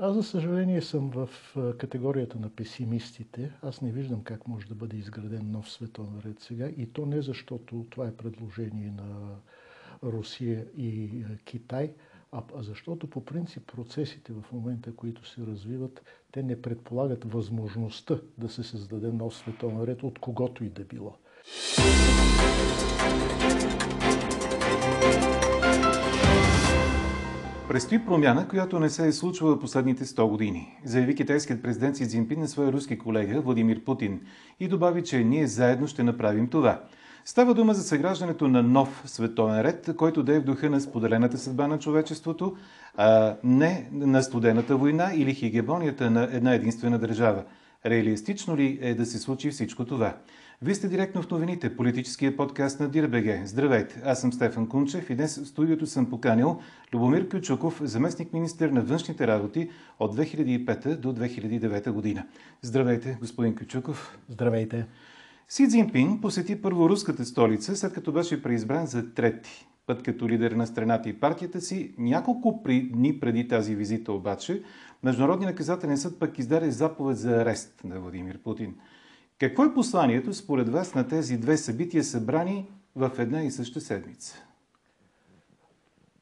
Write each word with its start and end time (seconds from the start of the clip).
Аз, 0.00 0.14
за 0.14 0.22
съжаление, 0.22 0.82
съм 0.82 1.10
в 1.10 1.28
категорията 1.78 2.38
на 2.38 2.50
песимистите. 2.50 3.52
Аз 3.62 3.82
не 3.82 3.92
виждам 3.92 4.24
как 4.24 4.48
може 4.48 4.66
да 4.66 4.74
бъде 4.74 4.96
изграден 4.96 5.50
нов 5.50 5.70
световен 5.70 6.20
ред 6.24 6.40
сега. 6.40 6.68
И 6.76 6.92
то 6.92 7.06
не 7.06 7.22
защото 7.22 7.86
това 7.90 8.06
е 8.06 8.16
предложение 8.16 8.90
на 8.90 9.36
Русия 10.02 10.66
и 10.76 11.24
Китай, 11.44 11.94
а 12.32 12.42
защото 12.56 13.10
по 13.10 13.24
принцип 13.24 13.66
процесите 13.66 14.32
в 14.32 14.52
момента, 14.52 14.96
които 14.96 15.28
се 15.28 15.40
развиват, 15.46 16.02
те 16.32 16.42
не 16.42 16.62
предполагат 16.62 17.32
възможността 17.32 18.20
да 18.38 18.48
се 18.48 18.62
създаде 18.62 19.12
нов 19.12 19.36
световен 19.36 19.84
ред 19.84 20.02
от 20.02 20.18
когото 20.18 20.64
и 20.64 20.68
да 20.68 20.84
било. 20.84 21.16
Предстои 27.68 28.04
промяна, 28.06 28.48
която 28.48 28.80
не 28.80 28.90
се 28.90 29.06
е 29.06 29.12
случвала 29.12 29.60
последните 29.60 30.04
100 30.04 30.28
години, 30.28 30.78
заяви 30.84 31.14
китайският 31.14 31.62
президент 31.62 31.96
Си 31.96 32.08
Цзинпин 32.08 32.40
на 32.40 32.48
своя 32.48 32.72
руски 32.72 32.98
колега 32.98 33.40
Владимир 33.40 33.84
Путин 33.84 34.20
и 34.60 34.68
добави, 34.68 35.04
че 35.04 35.24
ние 35.24 35.46
заедно 35.46 35.86
ще 35.86 36.02
направим 36.02 36.48
това. 36.48 36.80
Става 37.24 37.54
дума 37.54 37.74
за 37.74 37.82
съграждането 37.82 38.48
на 38.48 38.62
нов 38.62 39.02
световен 39.06 39.60
ред, 39.60 39.90
който 39.96 40.22
да 40.22 40.34
е 40.34 40.40
в 40.40 40.44
духа 40.44 40.70
на 40.70 40.80
споделената 40.80 41.38
съдба 41.38 41.66
на 41.66 41.78
човечеството, 41.78 42.56
а 42.96 43.36
не 43.44 43.88
на 43.92 44.22
студената 44.22 44.76
война 44.76 45.10
или 45.14 45.34
хигебонията 45.34 46.10
на 46.10 46.28
една 46.32 46.54
единствена 46.54 46.98
държава. 46.98 47.44
Реалистично 47.86 48.56
ли 48.56 48.78
е 48.82 48.94
да 48.94 49.06
се 49.06 49.18
случи 49.18 49.50
всичко 49.50 49.84
това? 49.84 50.14
Вие 50.62 50.74
сте 50.74 50.88
директно 50.88 51.22
в 51.22 51.30
новините, 51.30 51.76
политическия 51.76 52.36
подкаст 52.36 52.80
на 52.80 52.88
Дирбеге. 52.88 53.42
Здравейте, 53.44 54.02
аз 54.04 54.20
съм 54.20 54.32
Стефан 54.32 54.68
Кунчев 54.68 55.10
и 55.10 55.14
днес 55.14 55.38
в 55.38 55.48
студиото 55.48 55.86
съм 55.86 56.10
поканил 56.10 56.60
Любомир 56.94 57.28
Кючуков, 57.28 57.80
заместник 57.84 58.32
министр 58.32 58.70
на 58.70 58.80
външните 58.80 59.26
работи 59.26 59.70
от 59.98 60.16
2005 60.16 60.96
до 60.96 61.12
2009 61.14 61.90
година. 61.90 62.26
Здравейте, 62.62 63.16
господин 63.20 63.54
Кючуков. 63.54 64.18
Здравейте. 64.28 64.86
Си 65.48 65.68
Цзинпин 65.68 66.20
посети 66.20 66.62
първо 66.62 66.88
руската 66.88 67.24
столица, 67.24 67.76
след 67.76 67.92
като 67.92 68.12
беше 68.12 68.42
преизбран 68.42 68.86
за 68.86 69.14
трети 69.14 69.66
път 69.86 70.02
като 70.02 70.28
лидер 70.28 70.52
на 70.52 70.66
страната 70.66 71.08
и 71.08 71.20
партията 71.20 71.60
си. 71.60 71.94
Няколко 71.98 72.62
дни 72.92 73.20
преди 73.20 73.48
тази 73.48 73.74
визита 73.74 74.12
обаче, 74.12 74.62
Международният 75.02 75.52
наказателен 75.52 75.98
съд 75.98 76.18
пък 76.18 76.38
издаде 76.38 76.70
заповед 76.70 77.16
за 77.16 77.30
арест 77.30 77.80
на 77.84 78.00
Владимир 78.00 78.38
Путин. 78.38 78.74
Какво 79.38 79.64
е 79.64 79.74
посланието 79.74 80.34
според 80.34 80.68
вас 80.68 80.94
на 80.94 81.08
тези 81.08 81.38
две 81.38 81.56
събития 81.56 82.04
събрани 82.04 82.66
в 82.96 83.12
една 83.18 83.42
и 83.42 83.50
съща 83.50 83.80
седмица? 83.80 84.44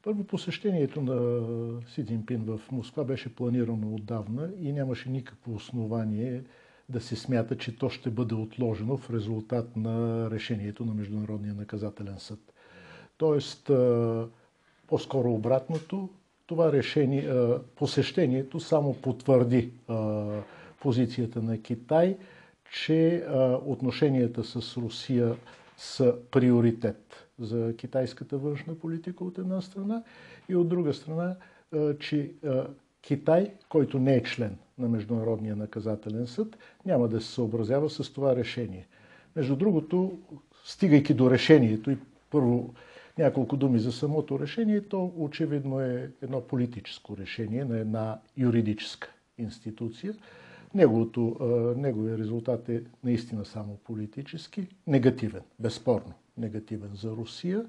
Първо 0.03 0.23
посещението 0.23 1.01
на 1.01 1.41
Си 1.87 2.05
Цзинпин 2.05 2.43
в 2.45 2.61
Москва 2.71 3.03
беше 3.03 3.35
планирано 3.35 3.95
отдавна 3.95 4.49
и 4.61 4.73
нямаше 4.73 5.09
никакво 5.09 5.55
основание 5.55 6.43
да 6.89 7.01
се 7.01 7.15
смята, 7.15 7.57
че 7.57 7.77
то 7.77 7.89
ще 7.89 8.09
бъде 8.09 8.35
отложено 8.35 8.97
в 8.97 9.09
резултат 9.09 9.77
на 9.77 10.27
решението 10.31 10.85
на 10.85 10.93
Международния 10.93 11.53
наказателен 11.53 12.19
съд. 12.19 12.39
Тоест, 13.17 13.71
по-скоро 14.87 15.31
обратното, 15.31 16.09
това 16.45 16.71
решение, 16.71 17.29
посещението 17.75 18.59
само 18.59 18.93
потвърди 18.93 19.71
позицията 20.81 21.41
на 21.41 21.61
Китай, 21.61 22.17
че 22.71 23.25
отношенията 23.65 24.43
с 24.43 24.77
Русия 24.77 25.35
са 25.77 26.15
приоритет 26.31 27.27
за 27.39 27.73
китайската 27.77 28.37
външна 28.37 28.75
политика 28.75 29.23
от 29.23 29.37
една 29.37 29.61
страна 29.61 30.03
и 30.49 30.55
от 30.55 30.69
друга 30.69 30.93
страна, 30.93 31.35
че 31.99 32.31
Китай, 33.01 33.51
който 33.69 33.99
не 33.99 34.15
е 34.15 34.23
член 34.23 34.57
на 34.77 34.89
Международния 34.89 35.55
наказателен 35.55 36.27
съд, 36.27 36.57
няма 36.85 37.07
да 37.07 37.21
се 37.21 37.31
съобразява 37.31 37.89
с 37.89 38.13
това 38.13 38.35
решение. 38.35 38.87
Между 39.35 39.55
другото, 39.55 40.19
стигайки 40.63 41.13
до 41.13 41.31
решението 41.31 41.91
и 41.91 41.97
първо 42.29 42.73
няколко 43.17 43.57
думи 43.57 43.79
за 43.79 43.91
самото 43.91 44.39
решение, 44.39 44.81
то 44.81 45.13
очевидно 45.17 45.81
е 45.81 46.11
едно 46.21 46.41
политическо 46.41 47.17
решение 47.17 47.65
на 47.65 47.77
една 47.79 48.19
юридическа 48.37 49.13
институция. 49.37 50.13
Неговото, 50.73 51.37
неговия 51.77 52.17
резултат 52.17 52.69
е 52.69 52.83
наистина 53.03 53.45
само 53.45 53.77
политически, 53.77 54.67
негативен, 54.87 55.41
безспорно 55.59 56.13
негативен 56.37 56.91
за 56.93 57.11
Русия, 57.11 57.65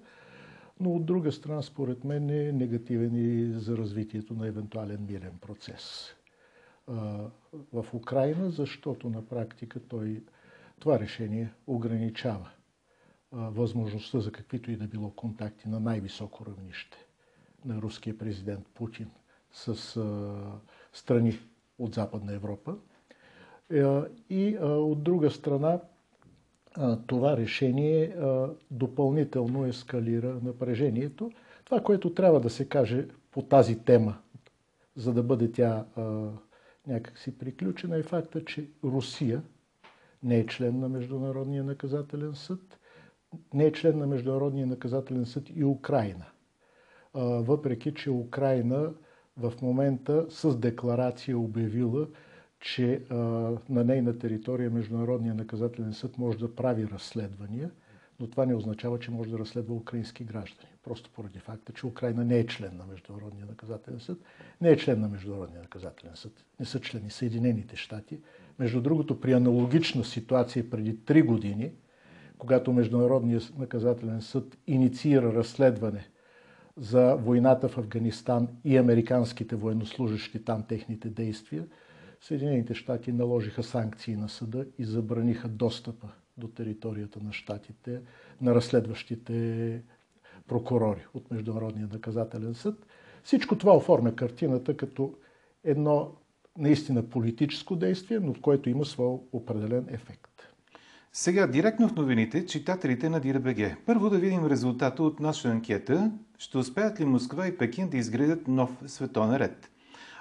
но 0.80 0.92
от 0.92 1.06
друга 1.06 1.32
страна, 1.32 1.62
според 1.62 2.04
мен, 2.04 2.30
е 2.30 2.52
негативен 2.52 3.14
и 3.14 3.52
за 3.52 3.76
развитието 3.76 4.34
на 4.34 4.46
евентуален 4.46 5.06
мирен 5.10 5.38
процес 5.40 6.14
в 7.72 7.86
Украина, 7.92 8.50
защото 8.50 9.10
на 9.10 9.26
практика 9.26 9.80
той, 9.80 10.22
това 10.80 11.00
решение 11.00 11.52
ограничава 11.66 12.50
възможността 13.32 14.20
за 14.20 14.32
каквито 14.32 14.70
и 14.70 14.76
да 14.76 14.86
било 14.86 15.10
контакти 15.10 15.68
на 15.68 15.80
най-високо 15.80 16.46
равнище 16.46 16.98
на 17.64 17.82
руския 17.82 18.18
президент 18.18 18.66
Путин 18.74 19.10
с 19.52 19.74
страни 20.92 21.38
от 21.78 21.94
Западна 21.94 22.32
Европа. 22.32 22.76
Е, 23.70 23.84
и 24.30 24.56
от 24.58 25.02
друга 25.02 25.30
страна, 25.30 25.80
това 27.06 27.36
решение 27.36 28.16
допълнително 28.70 29.66
ескалира 29.66 30.38
напрежението. 30.42 31.30
Това, 31.64 31.80
което 31.80 32.14
трябва 32.14 32.40
да 32.40 32.50
се 32.50 32.68
каже 32.68 33.06
по 33.30 33.42
тази 33.42 33.78
тема, 33.78 34.18
за 34.96 35.12
да 35.12 35.22
бъде 35.22 35.52
тя 35.52 35.84
някакси 36.86 37.38
приключена, 37.38 37.96
е 37.96 38.02
факта, 38.02 38.44
че 38.44 38.68
Русия 38.84 39.42
не 40.22 40.38
е 40.38 40.46
член 40.46 40.78
на 40.78 40.88
Международния 40.88 41.64
наказателен 41.64 42.34
съд, 42.34 42.78
не 43.54 43.64
е 43.64 43.72
член 43.72 43.98
на 43.98 44.06
Международния 44.06 44.66
наказателен 44.66 45.26
съд 45.26 45.50
и 45.50 45.64
Украина. 45.64 46.24
Въпреки, 47.14 47.94
че 47.94 48.10
Украина 48.10 48.92
в 49.36 49.52
момента 49.62 50.26
с 50.30 50.56
декларация 50.56 51.38
обявила, 51.38 52.06
че 52.60 53.02
на 53.68 53.84
нейна 53.84 54.18
територия 54.18 54.70
Международния 54.70 55.34
наказателен 55.34 55.92
съд 55.92 56.18
може 56.18 56.38
да 56.38 56.54
прави 56.54 56.88
разследвания, 56.92 57.70
но 58.20 58.26
това 58.26 58.46
не 58.46 58.54
означава, 58.54 58.98
че 58.98 59.10
може 59.10 59.30
да 59.30 59.38
разследва 59.38 59.74
украински 59.74 60.24
граждани. 60.24 60.68
Просто 60.84 61.10
поради 61.10 61.38
факта, 61.38 61.72
че 61.72 61.86
Украина 61.86 62.24
не 62.24 62.38
е 62.38 62.46
член 62.46 62.76
на 62.76 62.86
Международния 62.86 63.46
наказателен 63.46 64.00
съд, 64.00 64.18
не 64.60 64.70
е 64.70 64.76
член 64.76 65.00
на 65.00 65.08
Международния 65.08 65.60
наказателен 65.60 66.16
съд, 66.16 66.44
не 66.60 66.66
са 66.66 66.80
члени 66.80 67.10
Съединените 67.10 67.76
щати. 67.76 68.20
Между 68.58 68.80
другото, 68.80 69.20
при 69.20 69.32
аналогична 69.32 70.04
ситуация 70.04 70.70
преди 70.70 71.04
три 71.04 71.22
години, 71.22 71.72
когато 72.38 72.72
Международният 72.72 73.58
наказателен 73.58 74.22
съд 74.22 74.58
инициира 74.66 75.34
разследване 75.34 76.08
за 76.76 77.14
войната 77.14 77.68
в 77.68 77.78
Афганистан 77.78 78.48
и 78.64 78.76
американските 78.76 79.56
военнослужащи 79.56 80.44
там, 80.44 80.64
техните 80.68 81.08
действия, 81.08 81.66
Съединените 82.20 82.74
щати 82.74 83.12
наложиха 83.12 83.62
санкции 83.62 84.16
на 84.16 84.28
съда 84.28 84.66
и 84.78 84.84
забраниха 84.84 85.48
достъпа 85.48 86.08
до 86.36 86.48
територията 86.48 87.20
на 87.22 87.32
щатите 87.32 88.00
на 88.40 88.54
разследващите 88.54 89.82
прокурори 90.46 91.06
от 91.14 91.30
Международния 91.30 91.88
наказателен 91.92 92.54
съд. 92.54 92.86
Всичко 93.22 93.58
това 93.58 93.76
оформя 93.76 94.14
картината 94.14 94.76
като 94.76 95.14
едно 95.64 96.12
наистина 96.58 97.08
политическо 97.08 97.76
действие, 97.76 98.20
но 98.20 98.34
което 98.34 98.70
има 98.70 98.84
своя 98.84 99.18
определен 99.32 99.86
ефект. 99.88 100.30
Сега, 101.12 101.46
директно 101.46 101.88
в 101.88 101.96
новините, 101.96 102.46
читателите 102.46 103.08
на 103.08 103.20
ДИРБГ. 103.20 103.76
Първо 103.86 104.10
да 104.10 104.18
видим 104.18 104.46
резултата 104.46 105.02
от 105.02 105.20
наша 105.20 105.48
анкета. 105.48 106.12
Ще 106.38 106.58
успеят 106.58 107.00
ли 107.00 107.04
Москва 107.04 107.46
и 107.46 107.58
Пекин 107.58 107.88
да 107.88 107.96
изградят 107.96 108.48
нов 108.48 108.82
световен 108.86 109.36
ред? 109.36 109.70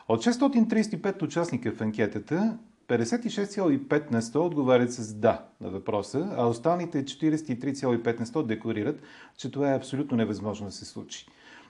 От 0.09 0.23
635 0.23 1.23
участника 1.23 1.71
в 1.71 1.81
анкетата, 1.81 2.57
56,5 2.87 4.11
на 4.11 4.21
100 4.21 4.35
отговарят 4.35 4.93
с 4.93 5.13
да 5.13 5.45
на 5.61 5.69
въпроса, 5.69 6.29
а 6.37 6.47
останалите 6.47 7.05
43,5 7.05 8.19
на 8.19 8.25
100 8.25 8.45
декорират, 8.45 9.01
че 9.37 9.51
това 9.51 9.71
е 9.71 9.75
абсолютно 9.75 10.17
невъзможно 10.17 10.65
да 10.67 10.71
се 10.71 10.85
случи. 10.85 11.25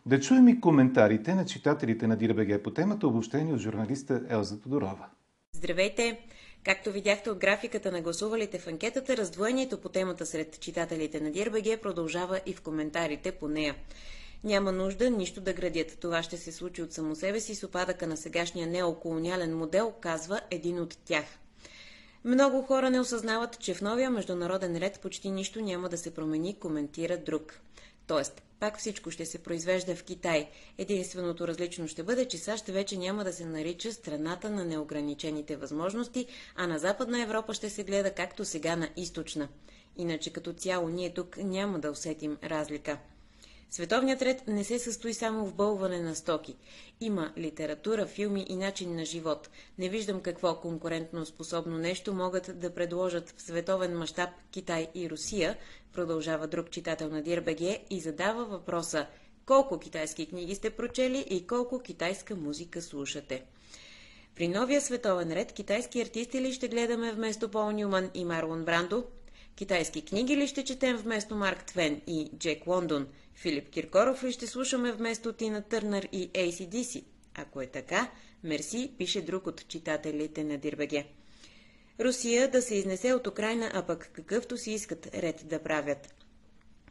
Да 0.06 0.20
чуем 0.20 0.48
и 0.48 0.62
коментарите 0.62 1.36
на 1.36 1.46
читателите 1.46 2.08
на 2.08 2.18
Дирбеге 2.18 2.64
по 2.64 2.72
темата, 2.72 3.08
обобщени 3.08 3.54
от 3.54 3.60
журналиста 3.60 4.22
Елза 4.30 4.62
Тодорова. 4.62 5.06
Здравейте! 5.54 6.20
Както 6.64 6.92
видяхте 6.92 7.30
от 7.30 7.38
графиката 7.38 7.92
на 7.92 8.02
гласувалите 8.02 8.60
в 8.60 8.68
анкетата, 8.68 9.18
раздвоението 9.18 9.82
по 9.82 9.90
темата 9.90 10.26
сред 10.26 10.60
читателите 10.60 11.22
на 11.22 11.32
Дирбеге 11.32 11.78
продължава 11.78 12.40
и 12.46 12.54
в 12.54 12.62
коментарите 12.62 13.32
по 13.32 13.48
нея. 13.48 13.76
Няма 14.44 14.72
нужда 14.72 15.10
нищо 15.10 15.42
да 15.42 15.54
градят. 15.54 15.98
Това 16.00 16.24
ще 16.24 16.38
се 16.38 16.52
случи 16.52 16.82
от 16.82 16.94
само 16.94 17.16
себе 17.16 17.40
си 17.40 17.56
с 17.56 17.64
опадъка 17.64 18.08
на 18.08 18.18
сегашния 18.18 18.68
неоколониален 18.68 19.58
модел, 19.58 19.94
казва 20.02 20.42
един 20.52 20.80
от 20.80 20.98
тях. 21.06 21.26
Много 22.24 22.62
хора 22.62 22.90
не 22.90 23.00
осъзнават, 23.00 23.60
че 23.60 23.74
в 23.74 23.82
новия 23.82 24.10
международен 24.10 24.78
ред 24.78 25.00
почти 25.00 25.32
нищо 25.32 25.62
няма 25.62 25.90
да 25.90 25.98
се 25.98 26.14
промени, 26.14 26.60
коментира 26.60 27.18
друг. 27.18 27.60
Тоест, 28.08 28.42
Пак 28.60 28.80
всичко 28.80 29.12
ще 29.12 29.26
се 29.26 29.38
произвежда 29.38 29.96
в 29.96 30.04
Китай. 30.04 30.50
Единственото 30.78 31.48
различно 31.48 31.88
ще 31.88 32.04
бъде, 32.04 32.28
че 32.28 32.38
САЩ 32.38 32.66
вече 32.68 32.98
няма 32.98 33.24
да 33.24 33.34
се 33.34 33.46
нарича 33.46 33.92
страната 33.92 34.50
на 34.50 34.66
неограничените 34.66 35.56
възможности, 35.56 36.26
а 36.56 36.68
на 36.68 36.80
Западна 36.80 37.22
Европа 37.22 37.54
ще 37.54 37.70
се 37.70 37.84
гледа 37.84 38.14
както 38.14 38.46
сега 38.46 38.76
на 38.76 38.90
източна. 38.96 39.48
Иначе 39.98 40.34
като 40.34 40.54
цяло 40.54 40.90
ние 40.90 41.14
тук 41.14 41.38
няма 41.38 41.80
да 41.80 41.92
усетим 41.92 42.38
разлика. 42.44 42.98
Световният 43.70 44.22
ред 44.22 44.48
не 44.48 44.64
се 44.64 44.80
състои 44.80 45.14
само 45.14 45.46
в 45.46 45.54
бълване 45.54 46.00
на 46.00 46.16
стоки. 46.16 46.56
Има 47.02 47.34
литература, 47.38 48.06
филми 48.06 48.46
и 48.50 48.56
начин 48.56 48.96
на 48.96 49.06
живот. 49.06 49.50
Не 49.78 49.90
виждам 49.90 50.22
какво 50.22 50.56
конкурентно 50.56 51.26
способно 51.26 51.78
нещо 51.78 52.14
могат 52.14 52.60
да 52.60 52.74
предложат 52.74 53.34
в 53.38 53.42
световен 53.42 53.98
мащаб 53.98 54.30
Китай 54.52 54.88
и 54.96 55.10
Русия, 55.10 55.58
продължава 55.94 56.48
друг 56.48 56.70
читател 56.70 57.10
на 57.10 57.22
Дирбеге 57.22 57.84
и 57.90 58.00
задава 58.00 58.46
въпроса 58.46 59.08
колко 59.46 59.80
китайски 59.80 60.26
книги 60.26 60.56
сте 60.56 60.70
прочели 60.70 61.26
и 61.30 61.48
колко 61.48 61.80
китайска 61.80 62.36
музика 62.36 62.82
слушате. 62.82 63.44
При 64.36 64.48
новия 64.48 64.82
световен 64.82 65.32
ред 65.32 65.52
китайски 65.52 66.02
артисти 66.02 66.42
ли 66.42 66.54
ще 66.54 66.68
гледаме 66.68 67.12
вместо 67.12 67.52
Пол 67.52 67.72
Нюман 67.72 68.10
и 68.14 68.26
Марлон 68.26 68.66
Брандо? 68.66 69.04
Китайски 69.58 70.02
книги 70.02 70.38
ли 70.38 70.48
ще 70.48 70.64
четем 70.64 70.98
вместо 70.98 71.36
Марк 71.36 71.66
Твен 71.66 72.02
и 72.08 72.30
Джек 72.38 72.68
Лондон? 72.68 73.08
Филип 73.36 73.70
Киркоров 73.70 74.24
ли 74.24 74.32
ще 74.32 74.48
слушаме 74.48 74.92
вместо 74.92 75.34
Тина 75.34 75.62
Търнър 75.62 76.08
и 76.12 76.30
ACDC? 76.30 77.04
Ако 77.36 77.62
е 77.62 77.68
така, 77.68 78.12
мерси, 78.44 78.92
пише 78.98 79.22
друг 79.22 79.48
от 79.48 79.68
читателите 79.68 80.44
на 80.44 80.58
Дирбеге. 80.58 81.08
Русия 82.00 82.52
да 82.52 82.62
се 82.62 82.76
изнесе 82.76 83.14
от 83.14 83.28
Украина, 83.28 83.72
а 83.74 83.84
пък 83.84 84.10
какъвто 84.14 84.58
си 84.58 84.72
искат 84.72 85.16
ред 85.16 85.42
да 85.46 85.64
правят. 85.64 86.16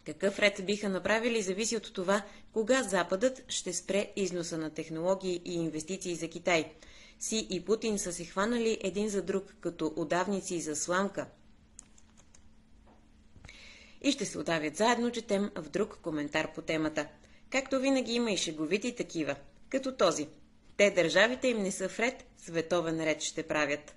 Какъв 0.07 0.39
ред 0.39 0.67
биха 0.67 0.89
направили, 0.89 1.43
зависи 1.43 1.77
от 1.77 1.93
това, 1.93 2.23
кога 2.53 2.83
Западът 2.83 3.45
ще 3.49 3.73
спре 3.73 4.13
износа 4.17 4.59
на 4.59 4.71
технологии 4.71 5.43
и 5.45 5.55
инвестиции 5.55 6.15
за 6.15 6.29
Китай. 6.29 6.73
Си 7.21 7.47
и 7.51 7.65
Путин 7.65 7.99
са 7.99 8.13
се 8.13 8.25
хванали 8.25 8.79
един 8.81 9.09
за 9.09 9.23
друг 9.23 9.55
като 9.61 9.93
удавници 9.97 10.61
за 10.61 10.77
сламка. 10.77 11.27
И 14.07 14.13
ще 14.13 14.25
се 14.25 14.39
удавят 14.39 14.77
заедно, 14.77 15.11
четем 15.11 15.51
в 15.57 15.71
друг 15.71 15.99
коментар 16.03 16.53
по 16.55 16.63
темата. 16.63 17.07
Както 17.51 17.81
винаги 17.81 18.13
има 18.13 18.31
и 18.31 18.37
шеговити 18.37 18.97
такива, 18.97 19.35
като 19.71 19.97
този. 19.97 20.29
Те 20.77 20.91
държавите 20.91 21.49
им 21.49 21.63
не 21.63 21.71
са 21.71 21.89
вред, 21.89 22.27
световен 22.39 23.05
ред 23.05 23.21
ще 23.21 23.43
правят. 23.43 23.97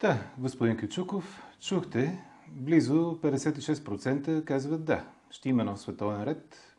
Да, 0.00 0.32
господин 0.38 0.76
Качуков, 0.76 1.42
чухте, 1.60 2.24
близо 2.48 3.18
56% 3.22 4.44
казват 4.44 4.84
да, 4.84 5.04
ще 5.30 5.48
има 5.48 5.64
нов 5.64 5.80
световен 5.80 6.24
ред. 6.24 6.74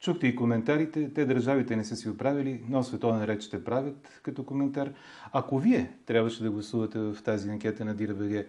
Чухте 0.00 0.26
и 0.26 0.36
коментарите, 0.36 1.12
те 1.14 1.24
държавите 1.24 1.76
не 1.76 1.84
са 1.84 1.96
си 1.96 2.08
оправили, 2.08 2.64
но 2.68 2.82
световен 2.82 3.24
ред 3.24 3.42
ще 3.42 3.64
правят 3.64 4.20
като 4.22 4.44
коментар. 4.44 4.92
Ако 5.32 5.58
вие 5.58 5.92
трябваше 6.06 6.42
да 6.42 6.50
гласувате 6.50 6.98
в 6.98 7.16
тази 7.24 7.48
анкета 7.50 7.84
на 7.84 7.94
ДИРБГ, 7.94 8.46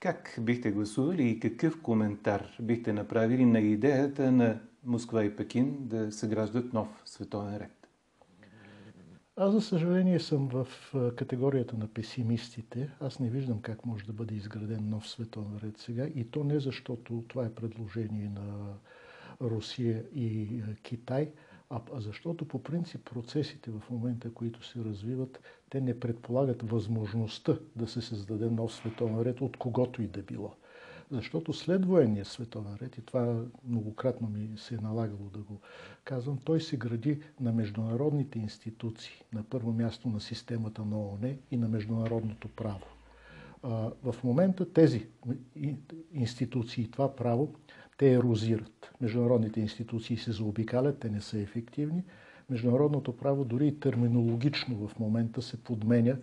как 0.00 0.38
бихте 0.40 0.70
гласували 0.70 1.28
и 1.28 1.40
какъв 1.40 1.82
коментар 1.82 2.56
бихте 2.62 2.92
направили 2.92 3.44
на 3.44 3.60
идеята 3.60 4.32
на 4.32 4.60
Москва 4.84 5.24
и 5.24 5.36
Пекин 5.36 5.76
да 5.80 6.12
съграждат 6.12 6.72
нов 6.72 7.02
световен 7.04 7.56
ред? 7.56 7.88
Аз, 9.36 9.52
за 9.52 9.60
съжаление, 9.60 10.20
съм 10.20 10.48
в 10.48 10.66
категорията 11.16 11.76
на 11.76 11.86
песимистите. 11.86 12.90
Аз 13.00 13.20
не 13.20 13.30
виждам 13.30 13.62
как 13.62 13.86
може 13.86 14.04
да 14.04 14.12
бъде 14.12 14.34
изграден 14.34 14.88
нов 14.88 15.08
световен 15.08 15.58
ред 15.62 15.78
сега. 15.78 16.06
И 16.14 16.24
то 16.24 16.44
не 16.44 16.60
защото 16.60 17.24
това 17.28 17.46
е 17.46 17.54
предложение 17.54 18.28
на 18.28 18.74
Русия 19.40 20.04
и 20.14 20.62
Китай, 20.82 21.30
а 21.70 21.80
защото 22.00 22.44
по 22.48 22.62
принцип 22.62 23.10
процесите 23.10 23.70
в 23.70 23.82
момента, 23.90 24.34
които 24.34 24.66
се 24.66 24.84
развиват, 24.84 25.40
те 25.70 25.80
не 25.80 26.00
предполагат 26.00 26.70
възможността 26.70 27.58
да 27.76 27.86
се 27.88 28.00
създаде 28.00 28.50
нов 28.50 28.74
световен 28.74 29.22
ред 29.22 29.40
от 29.40 29.56
когото 29.56 30.02
и 30.02 30.06
да 30.06 30.22
било. 30.22 30.54
Защото 31.10 31.52
след 31.52 31.86
военния 31.86 32.24
световен 32.24 32.76
ред, 32.82 32.98
и 32.98 33.02
това 33.02 33.42
многократно 33.64 34.28
ми 34.28 34.50
се 34.56 34.74
е 34.74 34.78
налагало 34.78 35.30
да 35.30 35.38
го 35.38 35.60
казвам, 36.04 36.38
той 36.44 36.60
се 36.60 36.76
гради 36.76 37.20
на 37.40 37.52
международните 37.52 38.38
институции, 38.38 39.24
на 39.32 39.42
първо 39.42 39.72
място 39.72 40.08
на 40.08 40.20
системата 40.20 40.84
на 40.84 40.98
ООН 41.00 41.36
и 41.50 41.56
на 41.56 41.68
международното 41.68 42.48
право. 42.48 42.86
В 44.02 44.14
момента 44.24 44.72
тези 44.72 45.06
институции, 46.12 46.90
това 46.90 47.16
право, 47.16 47.54
те 48.00 48.12
ерозират. 48.12 48.90
Международните 49.00 49.60
институции 49.60 50.16
се 50.16 50.32
заобикалят, 50.32 50.98
те 50.98 51.10
не 51.10 51.20
са 51.20 51.38
ефективни. 51.38 52.02
Международното 52.50 53.16
право 53.16 53.44
дори 53.44 53.66
и 53.66 53.80
терминологично 53.80 54.88
в 54.88 54.98
момента 54.98 55.42
се 55.42 55.64
подменя 55.64 56.16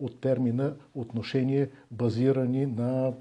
от 0.00 0.20
термина 0.20 0.74
отношение 0.94 1.70
базирани 1.90 2.66
на 2.66 3.12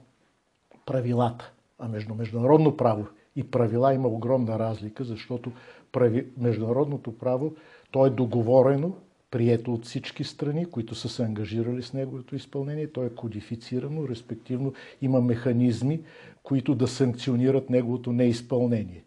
правилата. 0.85 1.51
А 1.79 1.87
между 1.87 2.15
международно 2.15 2.77
право 2.77 3.07
и 3.35 3.51
правила 3.51 3.93
има 3.93 4.07
огромна 4.07 4.59
разлика, 4.59 5.03
защото 5.03 5.51
прави... 5.91 6.27
международното 6.37 7.17
право 7.17 7.55
то 7.91 8.05
е 8.05 8.09
договорено, 8.09 8.95
прието 9.33 9.73
от 9.73 9.85
всички 9.85 10.23
страни, 10.23 10.65
които 10.65 10.95
са 10.95 11.09
се 11.09 11.23
ангажирали 11.23 11.83
с 11.83 11.93
неговото 11.93 12.35
изпълнение. 12.35 12.87
То 12.87 13.03
е 13.03 13.09
кодифицирано, 13.09 14.07
респективно 14.07 14.73
има 15.01 15.21
механизми, 15.21 16.03
които 16.43 16.75
да 16.75 16.87
санкционират 16.87 17.69
неговото 17.69 18.11
неизпълнение. 18.11 19.03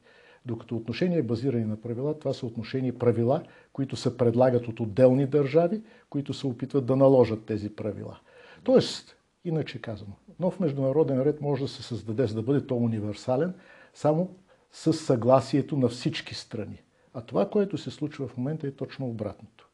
Докато 0.47 0.77
отношение 0.77 1.23
базирани 1.23 1.65
на 1.65 1.81
правила, 1.81 2.19
това 2.19 2.33
са 2.33 2.47
отношения 2.47 2.99
правила, 2.99 3.43
които 3.73 3.97
се 3.97 4.17
предлагат 4.17 4.69
от 4.69 4.81
отделни 4.81 5.27
държави, 5.27 5.83
които 6.11 6.35
се 6.35 6.47
опитват 6.47 6.87
да 6.87 6.97
наложат 6.97 7.45
тези 7.45 7.77
правила. 7.77 8.19
Тоест, 8.65 9.17
иначе 9.45 9.81
казано, 9.81 10.13
нов 10.41 10.61
международен 10.61 11.23
ред 11.23 11.41
може 11.41 11.63
да 11.63 11.69
се 11.69 11.83
създаде, 11.83 12.27
за 12.27 12.35
да 12.35 12.43
бъде 12.43 12.67
то 12.67 12.77
универсален, 12.77 13.55
само 13.95 14.37
с 14.73 14.93
съгласието 14.93 15.77
на 15.77 15.89
всички 15.89 16.35
страни. 16.35 16.83
А 17.15 17.21
това, 17.21 17.51
което 17.51 17.79
се 17.79 17.91
случва 17.91 18.29
в 18.29 18.37
момента 18.37 18.67
е 18.67 18.71
точно 18.71 19.07
обратното. 19.07 19.66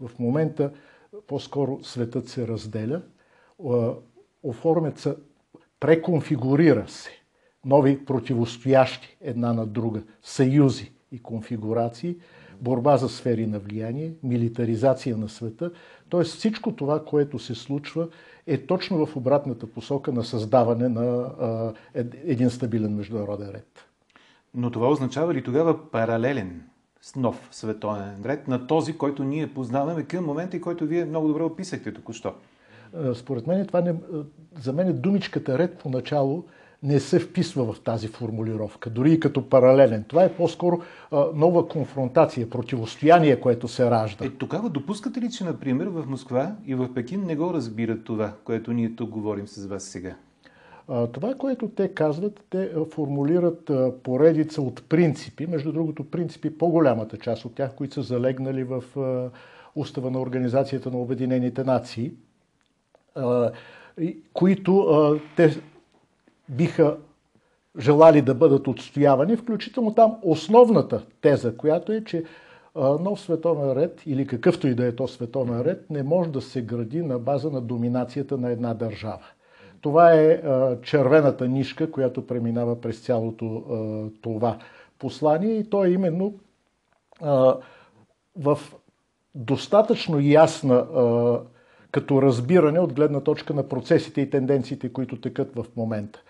В 0.00 0.18
момента 0.18 0.70
по-скоро 1.26 1.78
светът 1.82 2.28
се 2.28 2.48
разделя, 2.48 3.02
оформят 4.42 4.98
се, 4.98 5.16
преконфигурира 5.80 6.88
се 6.88 7.10
нови 7.64 8.04
противостоящи 8.04 9.16
една 9.20 9.52
на 9.52 9.66
друга 9.66 10.02
съюзи 10.22 10.92
и 11.12 11.22
конфигурации, 11.22 12.16
борба 12.60 12.96
за 12.96 13.08
сфери 13.08 13.46
на 13.46 13.58
влияние, 13.58 14.12
милитаризация 14.22 15.16
на 15.16 15.28
света. 15.28 15.70
Т.е. 16.10 16.22
всичко 16.22 16.76
това, 16.76 17.04
което 17.04 17.38
се 17.38 17.54
случва, 17.54 18.08
е 18.46 18.58
точно 18.58 19.06
в 19.06 19.16
обратната 19.16 19.66
посока 19.66 20.12
на 20.12 20.24
създаване 20.24 20.88
на 20.88 21.02
а, 21.04 21.72
един 22.24 22.50
стабилен 22.50 22.94
международен 22.94 23.50
ред. 23.50 23.84
Но 24.54 24.70
това 24.70 24.88
означава 24.88 25.34
ли 25.34 25.42
тогава 25.42 25.90
паралелен 25.90 26.62
с 27.04 27.16
нов 27.16 27.48
световен 27.50 28.22
ред 28.24 28.48
на 28.48 28.66
този, 28.66 28.98
който 28.98 29.24
ние 29.24 29.54
познаваме 29.54 30.02
към 30.02 30.24
момента 30.24 30.56
и 30.56 30.60
който 30.60 30.86
вие 30.86 31.04
много 31.04 31.28
добре 31.28 31.42
описахте 31.42 31.92
току-що? 31.92 32.34
Според 33.14 33.46
мен 33.46 33.66
това 33.66 33.80
не, 33.80 33.94
за 34.60 34.72
мен 34.72 34.88
е 34.88 34.92
думичката 34.92 35.58
ред 35.58 35.78
поначало 35.78 36.44
не 36.82 37.00
се 37.00 37.18
вписва 37.18 37.72
в 37.72 37.80
тази 37.80 38.08
формулировка, 38.08 38.90
дори 38.90 39.12
и 39.12 39.20
като 39.20 39.48
паралелен. 39.48 40.04
Това 40.08 40.24
е 40.24 40.32
по-скоро 40.32 40.80
а, 41.10 41.26
нова 41.34 41.68
конфронтация, 41.68 42.50
противостояние, 42.50 43.40
което 43.40 43.68
се 43.68 43.90
ражда. 43.90 44.24
Е, 44.24 44.30
тогава 44.30 44.70
допускате 44.70 45.20
ли, 45.20 45.30
че, 45.30 45.44
например, 45.44 45.86
в 45.86 46.06
Москва 46.06 46.56
и 46.66 46.74
в 46.74 46.94
Пекин 46.94 47.24
не 47.26 47.36
го 47.36 47.54
разбират 47.54 48.04
това, 48.04 48.32
което 48.44 48.72
ние 48.72 48.96
тук 48.96 49.10
говорим 49.10 49.48
с 49.48 49.66
вас 49.66 49.84
сега? 49.84 50.14
Това, 50.86 51.34
което 51.34 51.68
те 51.68 51.88
казват, 51.88 52.44
те 52.50 52.70
формулират 52.90 53.70
поредица 54.02 54.62
от 54.62 54.88
принципи, 54.88 55.46
между 55.46 55.72
другото 55.72 56.10
принципи, 56.10 56.58
по-голямата 56.58 57.18
част 57.18 57.44
от 57.44 57.54
тях, 57.54 57.74
които 57.74 57.94
са 57.94 58.02
залегнали 58.02 58.64
в 58.64 58.84
устава 59.74 60.10
на 60.10 60.20
Организацията 60.20 60.90
на 60.90 60.98
Обединените 60.98 61.64
нации, 61.64 62.12
които 64.32 65.20
те 65.36 65.60
биха 66.48 66.96
желали 67.78 68.22
да 68.22 68.34
бъдат 68.34 68.68
отстоявани, 68.68 69.36
включително 69.36 69.94
там 69.94 70.16
основната 70.22 71.06
теза, 71.20 71.56
която 71.56 71.92
е, 71.92 72.04
че 72.04 72.24
нов 72.76 73.20
световен 73.20 73.72
ред 73.72 74.02
или 74.06 74.26
какъвто 74.26 74.68
и 74.68 74.74
да 74.74 74.86
е 74.86 74.96
то 74.96 75.08
световен 75.08 75.60
ред 75.60 75.90
не 75.90 76.02
може 76.02 76.30
да 76.30 76.40
се 76.40 76.62
гради 76.62 77.02
на 77.02 77.18
база 77.18 77.50
на 77.50 77.60
доминацията 77.60 78.38
на 78.38 78.50
една 78.50 78.74
държава. 78.74 79.24
Това 79.84 80.12
е 80.12 80.42
червената 80.82 81.48
нишка, 81.48 81.90
която 81.90 82.26
преминава 82.26 82.80
през 82.80 83.00
цялото 83.00 83.62
това 84.22 84.58
послание 84.98 85.58
и 85.58 85.70
то 85.70 85.84
е 85.84 85.90
именно 85.90 86.34
в 88.36 88.58
достатъчно 89.34 90.20
ясна 90.20 90.86
като 91.90 92.22
разбиране 92.22 92.80
от 92.80 92.92
гледна 92.92 93.20
точка 93.20 93.54
на 93.54 93.68
процесите 93.68 94.20
и 94.20 94.30
тенденциите, 94.30 94.92
които 94.92 95.20
текат 95.20 95.54
в 95.54 95.66
момента. 95.76 96.22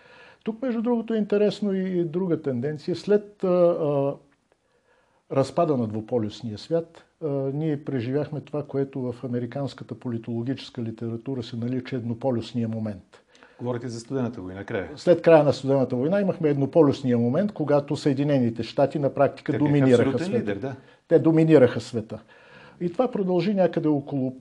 Тук, 0.44 0.62
между 0.62 0.82
другото, 0.82 1.14
е 1.14 1.18
интересно 1.18 1.72
и 1.72 2.04
друга 2.04 2.42
тенденция. 2.42 2.96
След 2.96 3.44
а, 3.44 4.14
разпада 5.32 5.76
на 5.76 5.86
двуполюсния 5.86 6.58
свят, 6.58 7.04
ние 7.52 7.84
преживяхме 7.84 8.40
това, 8.40 8.62
което 8.66 9.00
в 9.00 9.24
американската 9.24 9.94
политологическа 9.94 10.82
литература 10.82 11.42
се 11.42 11.56
нарича 11.56 11.96
еднополюсния 11.96 12.68
момент. 12.68 13.23
Говорите 13.58 13.88
за 13.88 14.00
студената 14.00 14.40
война, 14.40 14.64
края. 14.64 14.90
След 14.96 15.22
края 15.22 15.44
на 15.44 15.52
студената 15.52 15.96
война 15.96 16.20
имахме 16.20 16.48
еднополюсния 16.48 17.18
момент, 17.18 17.52
когато 17.52 17.96
Съединените 17.96 18.62
щати 18.62 18.98
на 18.98 19.14
практика 19.14 19.52
Те 19.52 19.58
доминираха 19.58 20.18
света. 20.18 20.38
Лидер, 20.38 20.56
да. 20.56 20.76
Те 21.08 21.18
доминираха 21.18 21.80
света. 21.80 22.22
И 22.80 22.92
това 22.92 23.10
продължи 23.10 23.54
някъде 23.54 23.88
около 23.88 24.36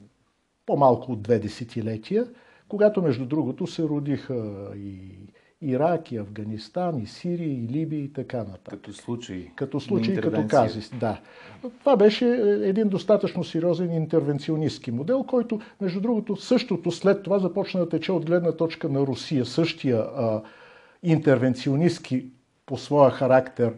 по-малко 0.66 1.12
от 1.12 1.22
две 1.22 1.40
десетилетия, 1.40 2.28
когато 2.68 3.02
между 3.02 3.26
другото 3.26 3.68
се 3.68 3.84
родиха 3.84 4.54
и 4.76 5.20
Ирак, 5.64 6.12
и 6.12 6.18
Афганистан, 6.18 7.00
и 7.00 7.08
Сирия, 7.08 7.54
и 7.54 7.68
Либия 7.72 8.04
и 8.04 8.14
така 8.14 8.38
нататък. 8.38 8.70
Като 8.70 8.94
случаи. 8.94 9.52
Като 9.56 9.80
случаи, 9.80 10.16
като 10.16 10.48
казис, 10.48 10.92
да. 11.00 11.22
Това 11.80 11.96
беше 11.98 12.26
един 12.64 12.90
достатъчно 12.90 13.44
сериозен 13.44 13.92
интервенционистски 13.92 14.92
модел, 14.92 15.24
който, 15.24 15.60
между 15.82 16.02
другото, 16.02 16.36
същото 16.36 16.92
след 16.92 17.24
това 17.24 17.40
започна 17.40 17.80
да 17.80 17.90
тече 17.90 18.12
от 18.12 18.26
гледна 18.26 18.52
точка 18.52 18.90
на 18.90 19.00
Русия. 19.00 19.46
Същия 19.46 19.98
а, 19.98 20.42
интервенционистски 21.04 22.26
по 22.66 22.78
своя 22.78 23.12
характер 23.12 23.74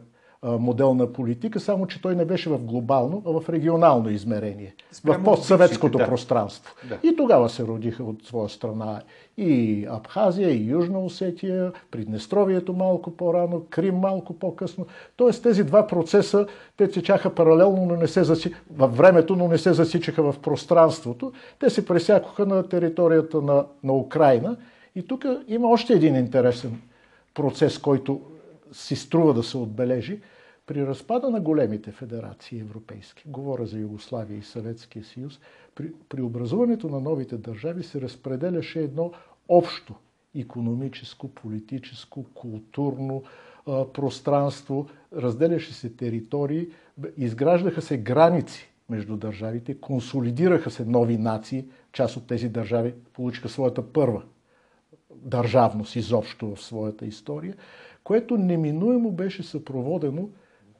модел 0.46 0.94
на 0.94 1.14
политика, 1.14 1.60
само 1.60 1.88
че 1.88 2.02
той 2.02 2.16
не 2.16 2.25
беше 2.25 2.50
в 2.50 2.58
глобално, 2.58 3.24
а 3.25 3.40
в 3.40 3.50
регионално 3.50 4.10
измерение, 4.10 4.75
Спрямо 4.92 5.20
в 5.20 5.24
постсъветското 5.24 5.98
да. 5.98 6.06
пространство. 6.06 6.75
Да. 6.90 7.00
И 7.04 7.16
тогава 7.16 7.50
се 7.50 7.64
родиха 7.64 8.04
от 8.04 8.25
своя 8.25 8.50
страна 8.50 9.02
и 9.38 9.86
Абхазия, 9.90 10.50
и 10.50 10.70
Южна 10.70 11.00
Осетия, 11.00 11.72
Приднестровието 11.92 12.74
малко 12.74 13.12
по-рано, 13.12 13.66
Крим 13.70 13.96
малко 13.96 14.34
по-късно. 14.34 14.86
Тоест 15.16 15.44
тези 15.44 15.64
два 15.64 15.88
процеса, 15.88 16.48
те 16.78 16.92
течаха 16.92 17.36
паралелно, 17.36 17.86
но 17.86 17.96
не 17.96 18.08
се 18.08 18.24
заси... 18.24 18.54
във 18.72 18.98
времето, 18.98 19.36
но 19.36 19.48
не 19.48 19.58
се 19.58 19.74
засичаха 19.74 20.32
в 20.32 20.40
пространството. 20.40 21.32
Те 21.60 21.70
се 21.70 21.86
пресякоха 21.86 22.46
на 22.46 22.70
територията 22.70 23.42
на, 23.42 23.66
на 23.84 23.94
Украина. 23.94 24.58
И 24.96 25.08
тук 25.08 25.25
има 25.48 25.68
още 25.68 25.94
един 25.94 26.16
интересен 26.16 26.82
процес, 27.34 27.78
който 27.78 28.22
си 28.72 28.96
струва 28.96 29.34
да 29.34 29.44
се 29.44 29.58
отбележи. 29.58 30.20
При 30.65 30.88
разпада 30.88 31.29
на 31.29 31.39
големите 31.41 31.91
федерации 31.91 32.60
европейски, 32.60 33.24
говоря 33.27 33.65
за 33.65 33.79
Югославия 33.79 34.38
и 34.38 34.43
Съветския 34.43 35.03
съюз, 35.03 35.39
при, 35.75 35.91
при 36.10 36.22
образуването 36.22 36.89
на 36.89 37.00
новите 37.00 37.38
държави 37.38 37.84
се 37.84 38.01
разпределяше 38.01 38.79
едно 38.79 39.12
общо 39.50 39.95
економическо, 40.36 41.27
политическо, 41.27 42.24
културно 42.24 43.24
а, 43.67 43.86
пространство, 43.86 44.88
разделяше 45.15 45.74
се 45.74 45.89
територии, 45.89 46.67
изграждаха 47.17 47.81
се 47.81 47.98
граници 47.98 48.69
между 48.89 49.17
държавите, 49.17 49.79
консолидираха 49.79 50.72
се 50.72 50.86
нови 50.86 51.17
нации, 51.17 51.65
част 51.91 52.17
от 52.17 52.27
тези 52.27 52.50
държави 52.50 52.93
получиха 53.13 53.50
своята 53.50 53.93
първа 53.93 54.24
държавност 55.15 55.95
изобщо 55.95 56.55
в 56.55 56.62
своята 56.62 57.05
история, 57.05 57.55
което 58.03 58.38
неминуемо 58.38 59.12
беше 59.12 59.43
съпроводено 59.43 60.29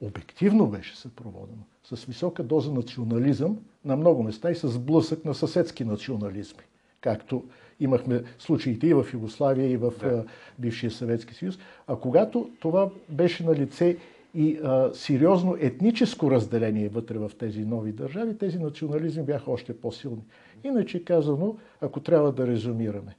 обективно 0.02 0.68
беше 0.68 0.98
съпроводено 0.98 1.64
с 1.84 2.06
висока 2.06 2.44
доза 2.44 2.74
национализъм 2.74 3.60
на 3.86 3.96
много 3.96 4.24
места 4.24 4.52
и 4.52 4.56
с 4.56 4.80
блъсък 4.80 5.26
на 5.26 5.34
съседски 5.34 5.86
национализми, 5.86 6.64
както 7.02 7.44
имахме 7.80 8.24
случаите 8.40 8.88
и 8.88 8.94
в 8.94 9.08
Югославия, 9.14 9.72
и 9.72 9.78
в 9.78 9.94
да. 10.00 10.26
бившия 10.60 10.92
Съветски 10.92 11.34
съюз. 11.34 11.60
А 11.88 11.96
когато 11.96 12.50
това 12.60 12.90
беше 13.10 13.44
на 13.44 13.56
лице 13.56 13.98
и 14.34 14.60
а, 14.64 14.94
сериозно 14.94 15.56
етническо 15.60 16.32
разделение 16.32 16.90
вътре 16.90 17.18
в 17.18 17.32
тези 17.40 17.66
нови 17.66 17.92
държави, 17.92 18.38
тези 18.38 18.60
национализми 18.60 19.24
бяха 19.24 19.52
още 19.52 19.80
по-силни. 19.80 20.24
Иначе 20.64 21.06
казано, 21.06 21.58
ако 21.82 22.00
трябва 22.00 22.32
да 22.32 22.48
резюмираме, 22.48 23.16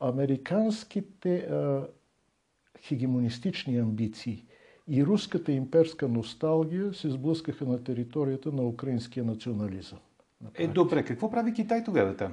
американските 0.00 1.36
а, 1.36 1.86
хегемонистични 2.82 3.78
амбиции– 3.78 4.44
и 4.88 5.06
руската 5.06 5.52
имперска 5.52 6.08
носталгия 6.08 6.94
се 6.94 7.10
сблъскаха 7.10 7.64
на 7.64 7.84
територията 7.84 8.52
на 8.52 8.62
украинския 8.62 9.24
национализъм. 9.24 9.98
Е, 10.54 10.66
добре, 10.66 11.04
какво 11.04 11.30
прави 11.30 11.52
Китай 11.52 11.84
тогава 11.84 12.16
там? 12.16 12.32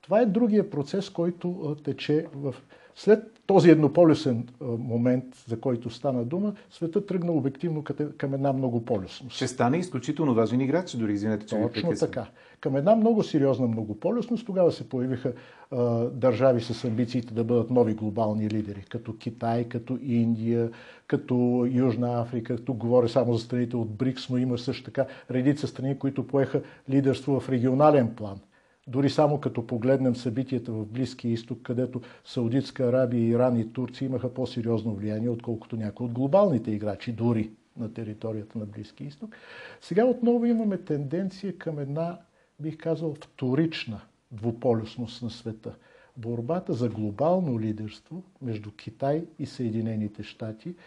Това 0.00 0.20
е 0.20 0.26
другия 0.26 0.70
процес, 0.70 1.10
който 1.10 1.76
тече 1.84 2.26
в... 2.34 2.54
След 2.96 3.34
този 3.46 3.70
еднополюсен 3.70 4.48
момент, 4.60 5.24
за 5.48 5.60
който 5.60 5.90
стана 5.90 6.24
дума, 6.24 6.54
света 6.70 7.06
тръгна 7.06 7.32
обективно 7.32 7.84
към 8.18 8.34
една 8.34 8.52
многополюсност. 8.52 9.36
Ще 9.36 9.48
стане 9.48 9.78
изключително 9.78 10.34
важен 10.34 10.60
играч, 10.60 10.96
дори 10.96 11.12
извинете, 11.12 11.46
че 11.46 11.60
Точно 11.60 11.90
ви 11.90 11.98
така. 11.98 12.26
Към 12.60 12.76
една 12.76 12.96
много 12.96 13.22
сериозна 13.22 13.66
многополюсност 13.66 14.46
тогава 14.46 14.72
се 14.72 14.88
появиха 14.88 15.32
а, 15.70 16.04
държави 16.04 16.60
с 16.60 16.84
амбициите 16.84 17.34
да 17.34 17.44
бъдат 17.44 17.70
нови 17.70 17.94
глобални 17.94 18.50
лидери, 18.50 18.84
като 18.88 19.16
Китай, 19.16 19.68
като 19.68 19.98
Индия, 20.02 20.70
като 21.06 21.68
Южна 21.70 22.20
Африка. 22.20 22.64
Тук 22.64 22.76
говоря 22.76 23.08
само 23.08 23.34
за 23.34 23.44
страните 23.44 23.76
от 23.76 23.90
БРИКС, 23.90 24.30
но 24.30 24.38
има 24.38 24.58
също 24.58 24.84
така 24.84 25.06
редица 25.30 25.66
страни, 25.66 25.98
които 25.98 26.26
поеха 26.26 26.62
лидерство 26.90 27.40
в 27.40 27.48
регионален 27.48 28.14
план– 28.14 28.38
дори 28.86 29.10
само 29.10 29.40
като 29.40 29.66
погледнем 29.66 30.16
събитията 30.16 30.72
в 30.72 30.86
Близкия 30.86 31.32
изток, 31.32 31.58
където 31.62 32.00
Саудитска 32.24 32.84
Арабия, 32.84 33.28
Иран 33.28 33.60
и 33.60 33.72
Турция 33.72 34.06
имаха 34.06 34.34
по-сериозно 34.34 34.94
влияние, 34.94 35.28
отколкото 35.28 35.76
някои 35.76 36.06
от 36.06 36.12
глобалните 36.12 36.70
играчи, 36.70 37.12
дори 37.12 37.50
на 37.76 37.94
територията 37.94 38.58
на 38.58 38.66
Близкия 38.66 39.08
изток. 39.08 39.36
Сега 39.80 40.04
отново 40.04 40.46
имаме 40.46 40.78
тенденция 40.78 41.58
към 41.58 41.78
една, 41.78 42.18
бих 42.60 42.76
казал, 42.76 43.14
вторична 43.14 44.00
двуполюсност 44.32 45.22
на 45.22 45.30
света. 45.30 45.74
Борбата 46.16 46.72
за 46.72 46.88
глобално 46.88 47.60
лидерство 47.60 48.22
между 48.42 48.70
Китай 48.70 49.24
и 49.38 49.46
Съединените 49.46 50.22
щати– 50.22 50.74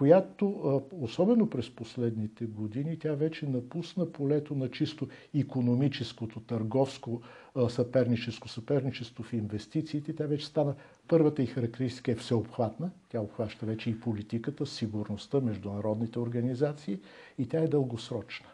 която, 0.00 0.82
особено 1.00 1.50
през 1.50 1.70
последните 1.70 2.46
години, 2.46 2.98
тя 2.98 3.14
вече 3.14 3.46
напусна 3.46 4.12
полето 4.12 4.54
на 4.54 4.70
чисто 4.70 5.08
економическото, 5.34 6.40
търговско 6.40 7.20
съперничество, 7.68 8.48
съперничество 8.48 9.22
в 9.22 9.32
инвестициите. 9.32 10.14
Тя 10.14 10.26
вече 10.26 10.46
стана 10.46 10.74
първата 11.08 11.42
и 11.42 11.46
характеристика 11.46 12.12
е 12.12 12.14
всеобхватна. 12.14 12.90
Тя 13.08 13.20
обхваща 13.20 13.66
вече 13.66 13.90
и 13.90 14.00
политиката, 14.00 14.66
сигурността, 14.66 15.40
международните 15.40 16.18
организации 16.18 16.98
и 17.38 17.48
тя 17.48 17.58
е 17.58 17.68
дългосрочна. 17.68 18.46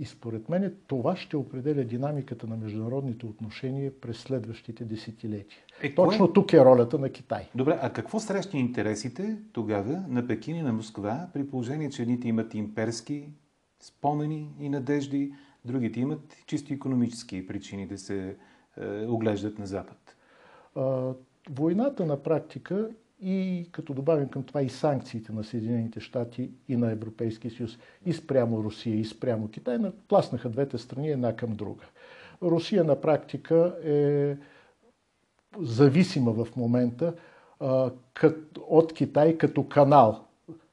И 0.00 0.04
според 0.04 0.48
мен 0.48 0.74
това 0.86 1.16
ще 1.16 1.36
определя 1.36 1.84
динамиката 1.84 2.46
на 2.46 2.56
международните 2.56 3.26
отношения 3.26 4.00
през 4.00 4.18
следващите 4.18 4.84
десетилетия. 4.84 5.58
Е, 5.82 5.94
Точно 5.94 6.26
кое... 6.26 6.32
тук 6.32 6.52
е 6.52 6.64
ролята 6.64 6.98
на 6.98 7.10
Китай. 7.10 7.48
Добре, 7.54 7.78
а 7.82 7.92
какво 7.92 8.20
срещни 8.20 8.60
интересите 8.60 9.36
тогава 9.52 10.04
на 10.08 10.26
Пекин 10.26 10.56
и 10.56 10.62
на 10.62 10.72
Москва, 10.72 11.28
при 11.34 11.46
положение, 11.46 11.90
че 11.90 12.02
едните 12.02 12.28
имат 12.28 12.54
имперски 12.54 13.28
спомени 13.80 14.48
и 14.60 14.68
надежди, 14.68 15.32
другите 15.64 16.00
имат 16.00 16.36
чисто 16.46 16.74
економически 16.74 17.46
причини 17.46 17.86
да 17.86 17.98
се 17.98 18.36
е, 18.76 19.06
оглеждат 19.06 19.58
на 19.58 19.66
Запад? 19.66 20.16
А, 20.76 21.12
войната 21.50 22.06
на 22.06 22.22
практика 22.22 22.90
и 23.22 23.68
като 23.72 23.94
добавим 23.94 24.28
към 24.28 24.42
това 24.42 24.62
и 24.62 24.68
санкциите 24.68 25.32
на 25.32 25.44
Съединените 25.44 26.00
щати 26.00 26.50
и 26.68 26.76
на 26.76 26.90
Европейския 26.90 27.50
съюз 27.50 27.78
и 28.06 28.12
спрямо 28.12 28.62
Русия 28.62 28.96
и 29.00 29.04
спрямо 29.04 29.48
Китай, 29.48 29.78
пласнаха 30.08 30.48
двете 30.48 30.78
страни 30.78 31.10
една 31.10 31.36
към 31.36 31.56
друга. 31.56 31.84
Русия 32.42 32.84
на 32.84 33.00
практика 33.00 33.74
е 33.84 34.36
зависима 35.58 36.32
в 36.32 36.56
момента 36.56 37.14
от 38.68 38.92
Китай 38.92 39.38
като 39.38 39.68
канал 39.68 40.24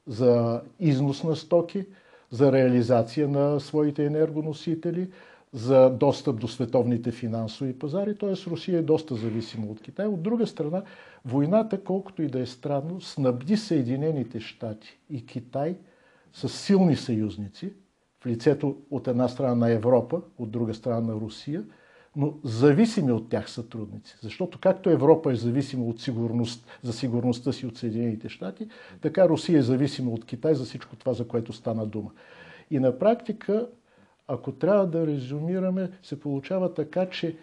за 0.06 0.62
износ 0.80 1.24
на 1.24 1.36
стоки, 1.36 1.86
за 2.30 2.52
реализация 2.52 3.28
на 3.28 3.60
своите 3.60 4.04
енергоносители, 4.04 5.10
за 5.52 5.90
достъп 5.90 6.40
до 6.40 6.48
световните 6.48 7.12
финансови 7.12 7.78
пазари, 7.78 8.18
т.е. 8.18 8.50
Русия 8.50 8.78
е 8.78 8.82
доста 8.82 9.14
зависима 9.14 9.66
от 9.66 9.82
Китай. 9.82 10.06
От 10.06 10.22
друга 10.22 10.46
страна, 10.46 10.82
войната, 11.24 11.84
колкото 11.84 12.22
и 12.22 12.26
да 12.26 12.40
е 12.40 12.46
странно, 12.46 13.00
снабди 13.00 13.56
Съединените 13.56 14.40
щати 14.40 14.98
и 15.10 15.26
Китай 15.26 15.76
с 16.32 16.48
силни 16.48 16.96
съюзници, 16.96 17.72
в 18.20 18.26
лицето 18.26 18.76
от 18.90 19.08
една 19.08 19.28
страна 19.28 19.54
на 19.54 19.70
Европа, 19.70 20.22
от 20.38 20.50
друга 20.50 20.74
страна 20.74 21.00
на 21.00 21.12
Русия, 21.12 21.64
но 22.16 22.34
зависими 22.44 23.12
от 23.12 23.28
тях 23.28 23.50
сътрудници. 23.50 24.16
Защото 24.22 24.58
както 24.60 24.90
Европа 24.90 25.32
е 25.32 25.36
зависима 25.36 25.84
от 25.84 26.00
сигурност, 26.00 26.66
за 26.82 26.92
сигурността 26.92 27.52
си 27.52 27.66
от 27.66 27.76
Съединените 27.76 28.28
щати, 28.28 28.68
така 29.00 29.28
Русия 29.28 29.58
е 29.58 29.62
зависима 29.62 30.10
от 30.10 30.24
Китай 30.24 30.54
за 30.54 30.64
всичко 30.64 30.96
това, 30.96 31.12
за 31.12 31.28
което 31.28 31.52
стана 31.52 31.86
дума. 31.86 32.10
И 32.70 32.78
на 32.78 32.98
практика 32.98 33.68
ако 34.28 34.52
трябва 34.52 34.86
да 34.86 35.06
резюмираме, 35.06 35.90
се 36.02 36.20
получава 36.20 36.74
така, 36.74 37.06
че 37.10 37.36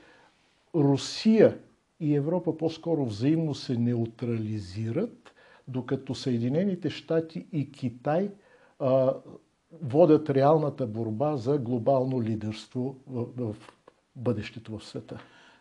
Русия 0.76 1.58
и 2.00 2.16
Европа 2.16 2.58
по-скоро 2.58 3.06
взаимно 3.06 3.56
се 3.56 3.78
неутрализират, 3.78 5.34
докато 5.68 6.16
Съединените 6.16 6.90
щати 6.90 7.48
и 7.52 7.72
Китай 7.72 8.32
а, 8.80 9.14
водят 9.82 10.30
реалната 10.30 10.88
борба 10.88 11.38
за 11.38 11.58
глобално 11.58 12.22
лидерство 12.22 12.96
в, 13.08 13.26
в 13.38 13.56
бъдещето 14.16 14.78
в 14.78 14.86
света. 14.86 15.20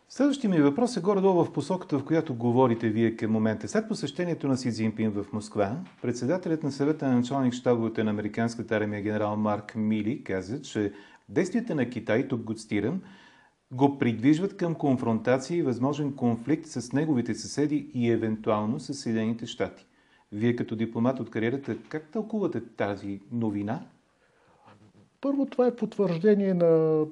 Следващия 0.09 0.49
ми 0.49 0.61
въпрос 0.61 0.97
е 0.97 1.01
горе-долу 1.01 1.43
в 1.43 1.53
посоката, 1.53 1.99
в 1.99 2.05
която 2.05 2.35
говорите 2.35 2.89
вие 2.89 3.15
към 3.15 3.31
момента. 3.31 3.67
След 3.67 3.87
посещението 3.87 4.47
на 4.47 4.57
Си 4.57 4.71
Цзинпин 4.71 5.11
в 5.11 5.25
Москва, 5.33 5.77
председателят 6.01 6.63
на 6.63 6.71
съвета 6.71 7.07
на 7.07 7.15
началник 7.15 7.53
щабовете 7.53 8.03
на 8.03 8.11
американската 8.11 8.75
армия 8.75 9.01
генерал 9.01 9.35
Марк 9.35 9.75
Мили 9.75 10.23
каза, 10.23 10.61
че 10.61 10.93
действията 11.29 11.75
на 11.75 11.89
Китай, 11.89 12.27
тук 12.27 12.41
го 12.41 12.53
цитирам, 12.53 13.01
го 13.71 13.97
придвижват 13.97 14.57
към 14.57 14.75
конфронтация 14.75 15.57
и 15.57 15.61
възможен 15.61 16.15
конфликт 16.15 16.65
с 16.65 16.93
неговите 16.93 17.33
съседи 17.33 17.91
и 17.93 18.11
евентуално 18.11 18.79
с 18.79 18.93
Съединените 18.93 19.45
щати. 19.45 19.85
Вие 20.31 20.55
като 20.55 20.75
дипломат 20.75 21.19
от 21.19 21.29
кариерата, 21.29 21.77
как 21.89 22.11
тълкувате 22.11 22.61
тази 22.65 23.21
новина? 23.31 23.85
Първо, 25.21 25.45
това 25.45 25.67
е 25.67 25.75
потвърждение 25.75 26.53
на 26.53 27.03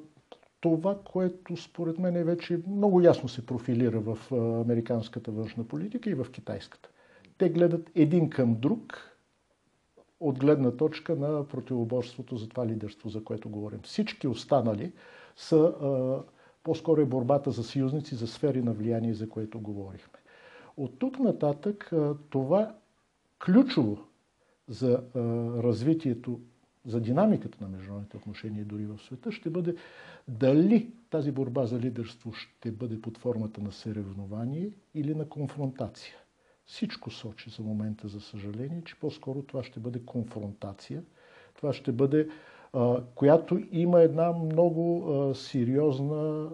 това, 0.62 1.00
което 1.05 1.58
според 1.58 2.00
мен 2.00 2.24
вече 2.24 2.60
много 2.67 3.01
ясно 3.01 3.29
се 3.29 3.46
профилира 3.46 4.00
в 4.00 4.17
американската 4.65 5.32
външна 5.32 5.63
политика 5.63 6.10
и 6.10 6.13
в 6.13 6.27
китайската. 6.32 6.89
Те 7.38 7.50
гледат 7.50 7.89
един 7.96 8.29
към 8.29 8.55
друг 8.55 9.12
от 10.24 10.39
гледна 10.39 10.72
точка 10.72 11.15
на 11.15 11.48
противоборството 11.48 12.38
за 12.38 12.50
това 12.50 12.68
лидерство, 12.68 13.10
за 13.10 13.24
което 13.24 13.50
говорим. 13.50 13.80
Всички 13.84 14.27
останали 14.27 14.92
са 15.36 15.74
по-скоро 16.63 17.01
е 17.01 17.06
борбата 17.06 17.51
за 17.51 17.63
съюзници, 17.63 18.15
за 18.15 18.27
сфери 18.27 18.62
на 18.62 18.74
влияние, 18.74 19.13
за 19.13 19.30
което 19.30 19.60
говорихме. 19.60 20.20
От 20.77 21.00
тук 21.00 21.20
нататък 21.20 21.92
това 22.30 22.75
ключово 23.46 23.98
за 24.68 25.03
развитието, 25.63 26.39
за 26.86 27.01
динамиката 27.01 27.58
на 27.62 27.68
международните 27.70 28.18
отношения 28.18 28.65
дори 28.65 28.86
в 28.86 29.00
света 29.00 29.32
ще 29.32 29.50
бъде 29.50 29.75
дали 30.27 30.92
тази 31.10 31.32
борба 31.32 31.65
за 31.65 31.80
лидерство 31.80 32.34
ще 32.34 32.72
бъде 32.72 33.01
под 33.01 33.18
формата 33.18 33.62
на 33.62 33.72
съревнование 33.72 34.70
или 34.96 35.15
на 35.15 35.30
конфронтация. 35.30 36.15
Всичко 36.65 37.12
сочи 37.12 37.50
за 37.50 37.63
момента, 37.63 38.08
за 38.08 38.22
съжаление, 38.22 38.82
че 38.86 39.00
по-скоро 39.00 39.41
това 39.43 39.63
ще 39.63 39.79
бъде 39.79 40.05
конфронтация. 40.05 41.03
Това 41.55 41.74
ще 41.74 41.91
бъде, 41.91 42.29
която 43.15 43.62
има 43.72 44.01
една 44.01 44.32
много 44.32 45.32
сериозна 45.36 46.50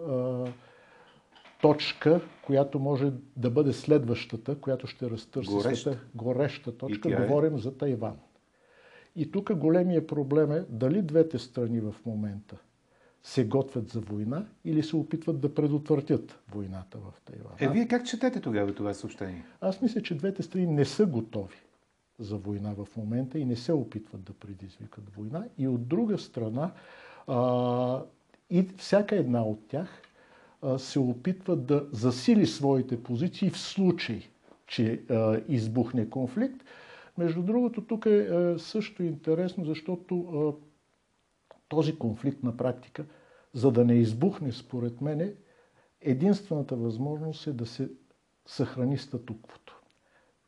точка, 1.62 2.20
която 2.46 2.78
може 2.78 3.12
да 3.36 3.50
бъде 3.50 3.72
следващата, 3.72 4.60
която 4.60 4.86
ще 4.86 5.10
разтърси 5.10 5.50
гореща, 5.50 5.98
гореща 6.14 6.76
точка. 6.76 7.12
Е? 7.12 7.26
Говорим 7.26 7.58
за 7.58 7.76
Тайван. 7.78 8.16
И 9.16 9.30
тук 9.30 9.54
големия 9.54 10.06
проблем 10.06 10.52
е 10.52 10.64
дали 10.68 11.02
двете 11.02 11.38
страни 11.38 11.80
в 11.80 11.94
момента 12.06 12.56
се 13.22 13.44
готвят 13.44 13.88
за 13.88 14.00
война 14.00 14.46
или 14.64 14.82
се 14.82 14.96
опитват 14.96 15.40
да 15.40 15.54
предотвратят 15.54 16.38
войната 16.54 16.98
в 16.98 17.20
Тайван. 17.24 17.52
Е, 17.60 17.68
вие 17.68 17.88
как 17.88 18.06
четете 18.06 18.40
тогава 18.40 18.74
това 18.74 18.94
съобщение? 18.94 19.44
Аз 19.60 19.82
мисля, 19.82 20.02
че 20.02 20.16
двете 20.16 20.42
страни 20.42 20.66
не 20.66 20.84
са 20.84 21.06
готови 21.06 21.56
за 22.18 22.36
война 22.36 22.74
в 22.74 22.96
момента 22.96 23.38
и 23.38 23.44
не 23.44 23.56
се 23.56 23.72
опитват 23.72 24.22
да 24.22 24.32
предизвикат 24.32 25.04
война. 25.16 25.44
И 25.58 25.68
от 25.68 25.88
друга 25.88 26.18
страна, 26.18 26.70
а, 27.26 28.02
и 28.50 28.68
всяка 28.76 29.16
една 29.16 29.42
от 29.42 29.68
тях 29.68 30.02
а, 30.62 30.78
се 30.78 30.98
опитва 30.98 31.56
да 31.56 31.86
засили 31.92 32.46
своите 32.46 33.02
позиции 33.02 33.50
в 33.50 33.58
случай, 33.58 34.22
че 34.66 35.02
а, 35.10 35.40
избухне 35.48 36.10
конфликт. 36.10 36.64
Между 37.18 37.42
другото, 37.42 37.80
тук 37.80 38.06
е 38.06 38.54
също 38.58 39.02
интересно, 39.02 39.64
защото 39.64 40.54
този 41.70 41.98
конфликт 41.98 42.42
на 42.42 42.56
практика, 42.56 43.04
за 43.52 43.72
да 43.72 43.84
не 43.84 43.94
избухне, 43.94 44.52
според 44.52 45.00
мене, 45.00 45.34
единствената 46.00 46.76
възможност 46.76 47.46
е 47.46 47.52
да 47.52 47.66
се 47.66 47.90
съхрани 48.46 48.98
статуквото. 48.98 49.80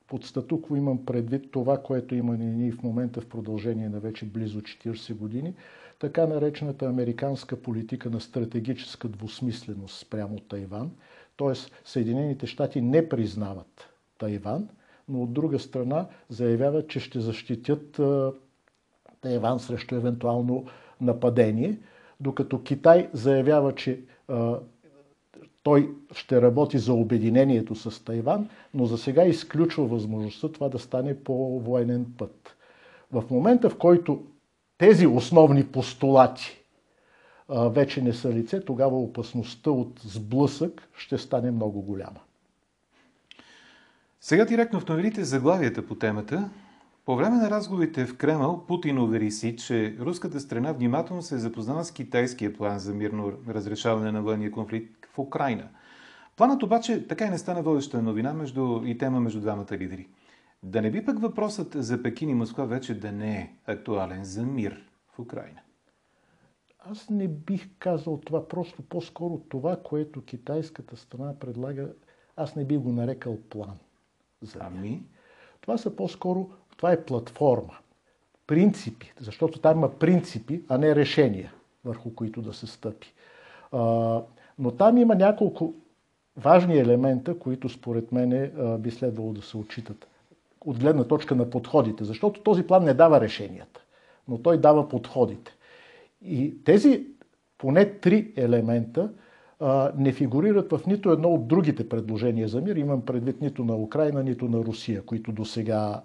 Под 0.07 0.25
статукво 0.25 0.77
имам 0.77 1.05
предвид 1.07 1.51
това, 1.51 1.83
което 1.83 2.15
има 2.15 2.37
ние 2.37 2.73
в 2.73 2.83
момента 2.83 3.21
в 3.21 3.29
продължение 3.29 3.89
на 3.89 4.01
вече 4.01 4.27
близо 4.27 4.61
40 4.61 5.15
години, 5.15 5.55
така 5.99 6.27
наречената 6.27 6.87
американска 6.87 7.63
политика 7.63 8.11
на 8.11 8.21
стратегическа 8.21 9.09
двусмисленост 9.09 9.99
спрямо 9.99 10.41
Тайван. 10.41 10.91
Т.е. 11.37 11.53
Съединените 11.85 12.47
щати 12.47 12.81
не 12.81 13.09
признават 13.09 13.89
Тайван, 14.19 14.69
но 15.09 15.23
от 15.23 15.33
друга 15.33 15.59
страна 15.59 16.09
заявяват, 16.29 16.89
че 16.89 17.01
ще 17.01 17.21
защитят 17.21 18.01
Тайван 19.21 19.61
срещу 19.61 19.95
евентуално 19.95 20.67
нападение, 21.03 21.79
докато 22.21 22.63
Китай 22.63 23.09
заявява, 23.13 23.75
че 23.75 24.01
а, 24.29 24.59
той 25.63 25.95
ще 26.13 26.43
работи 26.43 26.79
за 26.79 26.95
обединението 26.95 27.75
с 27.75 28.05
Тайван, 28.05 28.49
но 28.75 28.87
за 28.87 28.99
сега 28.99 29.25
изключва 29.25 29.87
възможността 29.87 30.49
това 30.49 30.69
да 30.69 30.79
стане 30.79 31.19
по 31.19 31.61
военен 31.61 32.07
път. 32.19 32.57
В 33.13 33.25
момента, 33.31 33.71
в 33.71 33.79
който 33.79 34.23
тези 34.79 35.07
основни 35.07 35.67
постулати 35.67 36.63
а, 37.49 37.69
вече 37.69 38.03
не 38.03 38.13
са 38.13 38.33
лице, 38.33 38.61
тогава 38.61 39.01
опасността 39.01 39.71
от 39.71 40.01
сблъсък 40.05 40.89
ще 40.97 41.19
стане 41.19 41.51
много 41.51 41.83
голяма. 41.83 42.21
Сега 44.21 44.45
директно 44.45 44.81
в 44.81 44.89
новините 44.89 45.25
заглавията 45.25 45.87
по 45.87 45.95
темата. 45.95 46.51
По 47.05 47.17
време 47.17 47.37
на 47.37 47.51
разговорите 47.51 48.07
в 48.07 48.17
Кремъл 48.17 48.67
Путин 48.67 48.99
увери 48.99 49.31
си, 49.31 49.57
че 49.57 49.97
руската 50.01 50.41
страна 50.41 50.73
внимателно 50.73 51.23
се 51.23 51.35
е 51.35 51.39
запознала 51.39 51.85
с 51.85 51.93
китайския 51.93 52.55
план 52.55 52.79
за 52.79 52.95
мирно 52.95 53.33
разрешаване 53.49 54.13
на 54.13 54.23
военния 54.23 54.51
конфликт 54.51 55.07
в 55.07 55.19
Украина. 55.19 55.69
Планът 56.37 56.63
обаче 56.63 57.09
така 57.09 57.27
и 57.27 57.31
не 57.31 57.39
стана 57.39 57.63
водеща 57.63 58.03
новина 58.03 58.33
между, 58.33 58.83
и 58.85 58.99
тема 58.99 59.21
между 59.21 59.41
двамата 59.41 59.73
лидери. 59.73 60.09
Да 60.63 60.83
не 60.83 60.91
би 60.91 61.05
пък 61.05 61.21
въпросът 61.21 61.73
за 61.75 62.03
Пекин 62.03 62.29
и 62.29 62.35
Москва 62.35 62.65
вече 62.65 63.01
да 63.01 63.13
не 63.13 63.37
е 63.37 63.73
актуален 63.73 64.25
за 64.25 64.43
мир 64.43 64.85
в 65.15 65.19
Украина? 65.19 65.61
Аз 66.79 67.11
не 67.11 67.29
бих 67.29 67.69
казал 67.79 68.21
това. 68.21 68.49
Просто 68.49 68.83
по-скоро 68.83 69.39
това, 69.49 69.77
което 69.85 70.25
китайската 70.25 70.97
страна 70.97 71.39
предлага, 71.39 71.89
аз 72.37 72.57
не 72.57 72.65
бих 72.65 72.79
го 72.79 72.93
нарекал 72.93 73.39
план. 73.51 73.79
За 74.43 74.59
ами? 74.63 75.03
Това 75.61 75.79
са 75.79 75.97
по-скоро 75.97 76.51
това 76.77 76.93
е 76.93 77.05
платформа. 77.05 77.77
Принципи, 78.47 79.13
защото 79.21 79.59
там 79.59 79.79
има 79.79 79.99
принципи, 79.99 80.63
а 80.69 80.79
не 80.79 80.97
решения, 80.97 81.53
върху 81.85 82.15
които 82.15 82.43
да 82.43 82.53
се 82.53 82.67
стъпи. 82.67 83.15
Но 84.59 84.71
там 84.79 84.99
има 84.99 85.15
няколко 85.15 85.75
важни 86.37 86.79
елемента, 86.79 87.39
които 87.39 87.69
според 87.69 88.13
мен 88.13 88.53
би 88.79 88.91
следвало 88.91 89.33
да 89.33 89.43
се 89.43 89.57
отчитат 89.57 90.07
от 90.61 90.79
гледна 90.79 91.05
точка 91.05 91.35
на 91.35 91.51
подходите, 91.51 92.05
защото 92.05 92.41
този 92.41 92.63
план 92.63 92.85
не 92.85 92.95
дава 92.95 93.21
решенията, 93.21 93.81
но 94.29 94.39
той 94.39 94.61
дава 94.61 94.89
подходите. 94.89 95.53
И 96.23 96.65
тези 96.65 97.07
поне 97.59 97.91
три 97.91 98.33
елемента 98.37 99.13
не 99.97 100.13
фигурират 100.13 100.73
в 100.73 100.87
нито 100.87 101.11
едно 101.11 101.29
от 101.29 101.49
другите 101.49 101.89
предложения 101.89 102.49
за 102.49 102.61
мир. 102.61 102.77
Имам 102.77 103.05
предвид 103.05 103.41
нито 103.41 103.65
на 103.65 103.77
Украина, 103.77 104.23
нито 104.23 104.49
на 104.49 104.59
Русия, 104.59 105.03
които 105.03 105.33
до 105.33 105.45
сега 105.45 106.03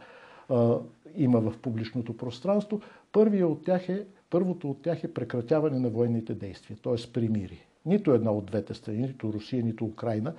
има 1.15 1.39
в 1.39 1.53
публичното 1.61 2.17
пространство. 2.17 2.81
От 3.15 3.63
тях 3.65 3.89
е, 3.89 4.05
първото 4.29 4.69
от 4.69 4.81
тях 4.81 5.03
е 5.03 5.13
прекратяване 5.13 5.79
на 5.79 5.89
военните 5.89 6.33
действия, 6.33 6.77
т.е. 6.83 7.11
примири. 7.13 7.67
Нито 7.85 8.11
една 8.11 8.31
от 8.31 8.45
двете 8.45 8.73
страни, 8.73 8.97
нито 8.97 9.33
Русия, 9.33 9.63
нито 9.63 9.85
Украина, 9.85 10.33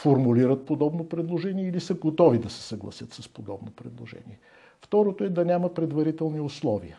формулират 0.00 0.66
подобно 0.66 1.08
предложение 1.08 1.68
или 1.68 1.80
са 1.80 1.94
готови 1.94 2.38
да 2.38 2.50
се 2.50 2.62
съгласят 2.62 3.12
с 3.12 3.28
подобно 3.28 3.70
предложение. 3.70 4.38
Второто 4.82 5.24
е 5.24 5.28
да 5.28 5.44
няма 5.44 5.74
предварителни 5.74 6.40
условия. 6.40 6.98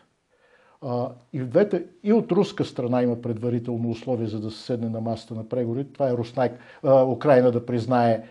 и, 1.32 1.40
в 1.40 1.46
двете, 1.46 1.86
и 2.02 2.12
от 2.12 2.32
руска 2.32 2.64
страна 2.64 3.02
има 3.02 3.22
предварително 3.22 3.90
условие, 3.90 4.26
за 4.26 4.40
да 4.40 4.50
се 4.50 4.62
седне 4.62 4.88
на 4.88 5.00
масата 5.00 5.34
на 5.34 5.48
преговори. 5.48 5.92
Това 5.92 6.10
е 6.10 6.16
Руснайк, 6.16 6.52
Украина 7.06 7.52
да 7.52 7.66
признае 7.66 8.24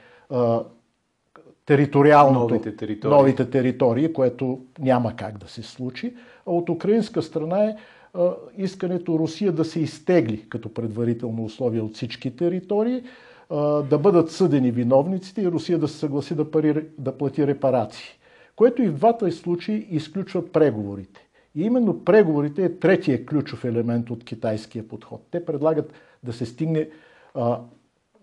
териториалното, 1.65 2.39
новите 2.39 2.75
територии. 2.75 3.17
новите 3.17 3.49
територии, 3.49 4.13
което 4.13 4.59
няма 4.79 5.15
как 5.15 5.37
да 5.37 5.47
се 5.47 5.63
случи. 5.63 6.15
А 6.45 6.51
от 6.51 6.69
украинска 6.69 7.21
страна 7.21 7.63
е 7.63 7.75
а, 8.13 8.33
искането 8.57 9.19
Русия 9.19 9.51
да 9.51 9.65
се 9.65 9.79
изтегли 9.79 10.49
като 10.49 10.73
предварително 10.73 11.43
условие 11.43 11.81
от 11.81 11.95
всички 11.95 12.35
територии, 12.35 13.03
а, 13.49 13.81
да 13.81 13.97
бъдат 13.97 14.31
съдени 14.31 14.71
виновниците 14.71 15.41
и 15.41 15.47
Русия 15.47 15.77
да 15.79 15.87
се 15.87 15.97
съгласи 15.97 16.35
да, 16.35 16.51
пари, 16.51 16.85
да 16.97 17.17
плати 17.17 17.47
репарации. 17.47 18.19
Което 18.55 18.83
и 18.83 18.87
в 18.87 18.93
двата 18.93 19.31
случаи 19.31 19.87
изключва 19.89 20.51
преговорите. 20.51 21.27
И 21.55 21.63
именно 21.63 22.03
преговорите 22.03 22.65
е 22.65 22.79
третия 22.79 23.25
ключов 23.25 23.65
елемент 23.65 24.09
от 24.09 24.23
китайския 24.23 24.87
подход. 24.87 25.27
Те 25.31 25.45
предлагат 25.45 25.93
да 26.23 26.33
се 26.33 26.45
стигне 26.45 26.89
а, 27.33 27.59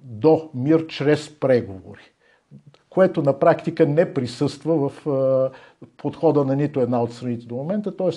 до 0.03 0.51
мир 0.55 0.87
чрез 0.87 1.41
преговори 1.41 2.13
което 2.93 3.23
на 3.23 3.39
практика 3.39 3.87
не 3.87 4.15
присъства 4.15 4.89
в 4.89 5.51
подхода 5.97 6.45
на 6.45 6.57
нито 6.57 6.81
една 6.81 7.03
от 7.03 7.13
страните 7.13 7.47
до 7.47 7.55
момента. 7.55 7.97
Т.е. 7.97 8.11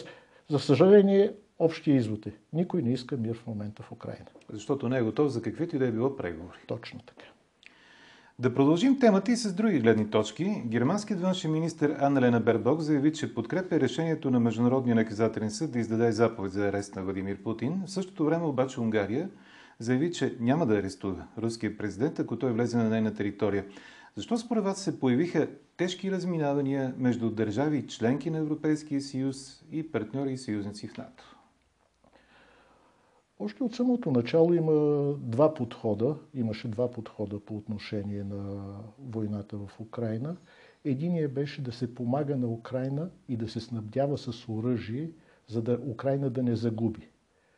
За 0.50 0.60
съжаление, 0.60 1.32
общия 1.60 1.96
извод 1.96 2.26
е. 2.26 2.34
Никой 2.54 2.82
не 2.82 2.94
иска 2.94 3.18
мир 3.18 3.38
в 3.38 3.48
момента 3.48 3.84
в 3.84 3.92
Украина. 3.92 4.26
Защото 4.54 4.90
не 4.90 4.98
е 4.98 5.02
готов 5.02 5.28
за 5.28 5.42
каквито 5.42 5.76
и 5.76 5.80
да 5.80 5.88
е 5.88 5.92
било 5.92 6.16
преговори. 6.16 6.58
Точно 6.68 7.00
така. 7.00 7.26
Да 8.40 8.54
продължим 8.54 9.00
темата 9.00 9.32
и 9.32 9.36
с 9.36 9.54
други 9.54 9.80
гледни 9.80 10.10
точки. 10.10 10.64
Германският 10.66 11.22
външен 11.22 11.52
министр 11.52 11.98
Анна-Лена 12.00 12.40
Бербок 12.40 12.80
заяви, 12.80 13.14
че 13.14 13.34
подкрепя 13.34 13.80
решението 13.80 14.32
на 14.32 14.40
Международния 14.40 14.96
наказателен 14.96 15.52
съд 15.52 15.72
да 15.72 15.80
издаде 15.80 16.12
заповед 16.12 16.52
за 16.52 16.68
арест 16.68 16.96
на 16.96 17.04
Владимир 17.04 17.44
Путин. 17.44 17.84
В 17.86 17.92
същото 17.92 18.26
време 18.26 18.46
обаче 18.46 18.82
Унгария 18.82 19.30
заяви, 19.80 20.12
че 20.12 20.36
няма 20.40 20.66
да 20.66 20.78
арестува 20.78 21.24
руския 21.38 21.78
президент, 21.78 22.20
ако 22.20 22.40
той 22.40 22.52
влезе 22.52 22.78
на 22.78 22.90
нейна 22.90 23.14
територия. 23.14 23.66
Защо 24.16 24.38
според 24.38 24.64
вас 24.64 24.84
се 24.84 25.00
появиха 25.00 25.48
тежки 25.78 26.12
разминавания 26.12 26.94
между 26.98 27.30
държави 27.30 27.88
членки 27.88 28.30
на 28.30 28.38
Европейския 28.38 29.02
съюз 29.02 29.64
и 29.72 29.92
партньори 29.92 30.34
и 30.34 30.38
съюзници 30.38 30.88
в 30.88 30.98
НАТО? 30.98 31.36
Още 33.40 33.64
от 33.64 33.76
самото 33.76 34.12
начало 34.12 34.54
има 34.54 34.74
два 35.20 35.54
подхода. 35.54 36.16
Имаше 36.34 36.68
два 36.68 36.92
подхода 36.92 37.40
по 37.40 37.58
отношение 37.58 38.24
на 38.24 38.66
войната 39.00 39.58
в 39.58 39.80
Украина. 39.80 40.38
Единият 40.86 41.34
беше 41.34 41.62
да 41.62 41.72
се 41.72 41.96
помага 41.96 42.38
на 42.38 42.48
Украина 42.48 43.10
и 43.30 43.38
да 43.38 43.50
се 43.50 43.60
снабдява 43.60 44.18
с 44.18 44.50
оръжие, 44.50 45.12
за 45.48 45.62
да 45.62 45.80
Украина 45.88 46.30
да 46.30 46.44
не 46.44 46.56
загуби. 46.56 47.10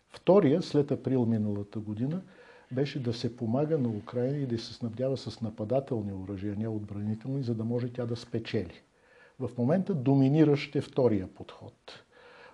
Втория, 0.09 0.61
след 0.61 0.91
април 0.91 1.25
миналата 1.25 1.79
година, 1.79 2.21
беше 2.71 3.03
да 3.03 3.13
се 3.13 3.37
помага 3.37 3.77
на 3.77 3.89
Украина 3.89 4.37
и 4.37 4.45
да 4.45 4.59
се 4.59 4.73
снабдява 4.73 5.17
с 5.17 5.41
нападателни 5.41 6.13
оръжия, 6.13 6.55
не 6.57 6.67
отбранителни, 6.67 7.43
за 7.43 7.55
да 7.55 7.63
може 7.63 7.93
тя 7.93 8.05
да 8.05 8.15
спечели. 8.15 8.81
В 9.39 9.49
момента 9.57 9.93
доминиращ 9.93 10.75
е 10.75 10.81
втория 10.81 11.27
подход. 11.27 12.03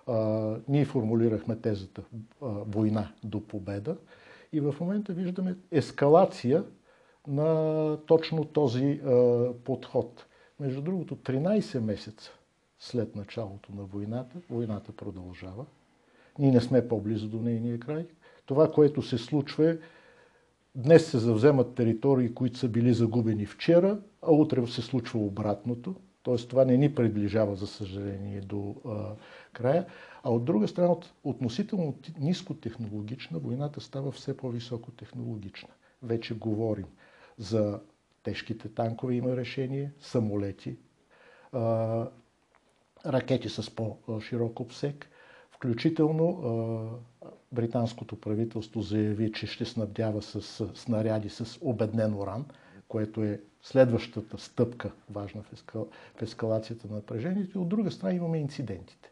А, 0.06 0.56
ние 0.68 0.84
формулирахме 0.84 1.56
тезата 1.56 2.02
а, 2.42 2.46
война 2.46 3.12
до 3.24 3.40
победа 3.40 3.96
и 4.52 4.60
в 4.60 4.74
момента 4.80 5.12
виждаме 5.12 5.56
ескалация 5.70 6.64
на 7.26 7.98
точно 8.06 8.44
този 8.44 9.00
а, 9.04 9.48
подход. 9.64 10.26
Между 10.60 10.82
другото, 10.82 11.16
13 11.16 11.80
месеца 11.80 12.30
след 12.78 13.16
началото 13.16 13.72
на 13.74 13.82
войната, 13.82 14.38
войната 14.50 14.92
продължава. 14.92 15.64
Ние 16.38 16.52
не 16.52 16.60
сме 16.60 16.88
по-близо 16.88 17.28
до 17.28 17.42
нейния 17.42 17.80
край. 17.80 18.06
Това, 18.46 18.72
което 18.72 19.02
се 19.02 19.18
случва 19.18 19.70
е, 19.70 19.78
днес 20.74 21.10
се 21.10 21.18
завземат 21.18 21.74
територии, 21.74 22.34
които 22.34 22.58
са 22.58 22.68
били 22.68 22.94
загубени 22.94 23.46
вчера, 23.46 23.98
а 24.22 24.32
утре 24.32 24.66
се 24.66 24.82
случва 24.82 25.20
обратното. 25.20 25.94
Т.е. 26.22 26.36
това 26.36 26.64
не 26.64 26.76
ни 26.76 26.94
приближава, 26.94 27.56
за 27.56 27.66
съжаление, 27.66 28.40
до 28.40 28.76
а, 28.88 29.14
края. 29.52 29.86
А 30.22 30.30
от 30.30 30.44
друга 30.44 30.68
страна, 30.68 30.92
от 30.92 31.12
относително 31.24 31.94
нискотехнологична, 32.18 33.38
войната 33.38 33.80
става 33.80 34.12
все 34.12 34.36
по-високо 34.36 34.90
технологична. 34.90 35.68
Вече 36.02 36.34
говорим 36.34 36.86
за 37.38 37.80
тежките 38.22 38.68
танкове 38.68 39.14
има 39.14 39.36
решение, 39.36 39.92
самолети, 40.00 40.76
а, 41.52 42.08
ракети 43.06 43.48
с 43.48 43.74
по-широк 43.74 44.60
обсек. 44.60 45.10
Включително 45.56 47.00
британското 47.52 48.20
правителство 48.20 48.80
заяви, 48.82 49.32
че 49.32 49.46
ще 49.46 49.64
снабдява 49.64 50.22
с 50.22 50.40
снаряди 50.74 51.28
с 51.30 51.58
обеднен 51.60 52.14
уран, 52.14 52.44
което 52.88 53.22
е 53.22 53.40
следващата 53.62 54.38
стъпка, 54.38 54.92
важна 55.10 55.42
в, 55.42 55.52
ескал... 55.52 55.88
в 56.16 56.22
ескалацията 56.22 56.88
на 56.88 56.94
напрежението. 56.96 57.58
И 57.58 57.62
от 57.62 57.68
друга 57.68 57.90
страна 57.90 58.14
имаме 58.14 58.38
инцидентите. 58.38 59.10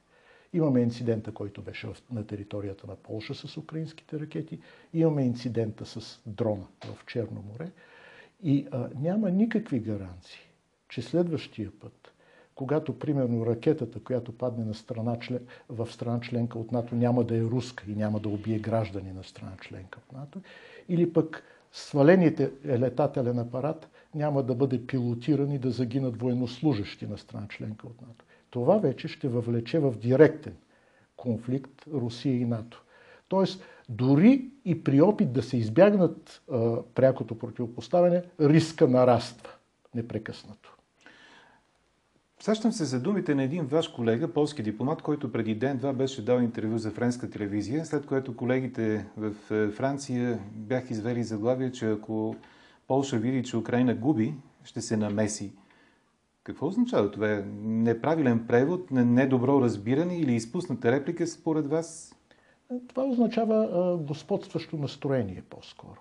Имаме 0.53 0.81
инцидента, 0.81 1.35
който 1.35 1.63
беше 1.63 1.89
на 2.11 2.27
територията 2.27 2.87
на 2.87 2.97
Полша 2.97 3.35
с 3.35 3.57
украинските 3.57 4.21
ракети. 4.21 4.61
Имаме 4.95 5.25
инцидента 5.25 5.87
с 5.87 6.21
дрона 6.27 6.67
в 6.85 7.07
Черно 7.07 7.43
море. 7.43 7.71
И 8.43 8.67
а, 8.71 8.89
няма 8.95 9.31
никакви 9.31 9.81
гаранции, 9.81 10.41
че 10.89 11.03
следващия 11.03 11.71
път, 11.81 12.12
когато, 12.63 12.99
примерно, 12.99 13.47
ракетата, 13.47 14.01
която 14.01 14.33
падне 14.33 14.65
на 14.65 14.75
страна, 14.75 15.17
в 15.69 15.93
страна 15.93 16.21
членка 16.21 16.59
от 16.59 16.73
НАТО, 16.73 16.95
няма 16.95 17.25
да 17.25 17.37
е 17.37 17.43
руска 17.43 17.85
и 17.89 17.95
няма 17.95 18.21
да 18.21 18.29
убие 18.29 18.59
граждани 18.59 19.13
на 19.13 19.25
страна 19.25 19.53
членка 19.61 19.99
от 19.99 20.17
НАТО, 20.17 20.41
или 20.89 21.13
пък 21.13 21.43
свалените 21.73 22.51
летателен 22.67 23.39
апарат 23.39 23.89
няма 24.15 24.43
да 24.43 24.55
бъде 24.55 24.87
пилотиран 24.87 25.53
и 25.53 25.59
да 25.59 25.71
загинат 25.71 26.21
военнослужащи 26.21 27.07
на 27.07 27.19
страна 27.19 27.47
членка 27.49 27.87
от 27.87 28.01
НАТО. 28.01 28.25
Това 28.51 28.79
вече 28.79 29.09
ще 29.09 29.29
въвлече 29.29 29.79
в 29.79 29.95
директен 29.99 30.55
конфликт 31.17 31.87
Русия 31.93 32.41
и 32.41 32.45
НАТО. 32.45 32.83
Тоест, 33.29 33.65
дори 33.89 34.51
и 34.65 34.85
при 34.85 35.01
опит 35.01 35.33
да 35.33 35.43
се 35.43 35.57
избягнат 35.57 36.43
а, 36.53 36.83
прякото 36.95 37.39
противопоставяне, 37.39 38.23
риска 38.41 38.89
нараства 38.89 39.51
непрекъснато. 39.95 40.72
Сещам 42.43 42.73
се 42.73 42.85
за 42.85 43.01
думите 43.01 43.35
на 43.35 43.43
един 43.43 43.67
ваш 43.67 43.89
колега, 43.89 44.33
полски 44.33 44.63
дипломат, 44.63 45.03
който 45.03 45.33
преди 45.33 45.55
ден-два 45.55 45.93
беше 45.93 46.25
дал 46.25 46.41
интервю 46.41 46.79
за 46.79 46.91
френска 46.91 47.31
телевизия, 47.31 47.87
след 47.87 48.07
което 48.07 48.37
колегите 48.37 49.07
в 49.17 49.33
е, 49.51 49.71
Франция 49.71 50.41
бях 50.53 50.91
извели 50.91 51.23
заглавие, 51.23 51.73
че 51.73 51.91
ако 51.91 52.37
Полша 52.89 53.19
види, 53.19 53.43
че 53.43 53.57
Украина 53.57 53.95
губи, 53.95 54.35
ще 54.65 54.81
се 54.81 54.97
намеси. 54.97 55.53
Какво 56.45 56.67
означава 56.67 57.11
това? 57.11 57.43
Неправилен 57.63 58.47
превод, 58.47 58.91
недобро 58.91 59.61
разбиране 59.61 60.19
или 60.19 60.35
изпусната 60.35 60.93
реплика 60.93 61.27
според 61.27 61.67
вас? 61.67 62.15
Това 62.89 63.05
означава 63.05 63.99
господстващо 63.99 64.77
настроение 64.77 65.43
по-скоро. 65.51 66.01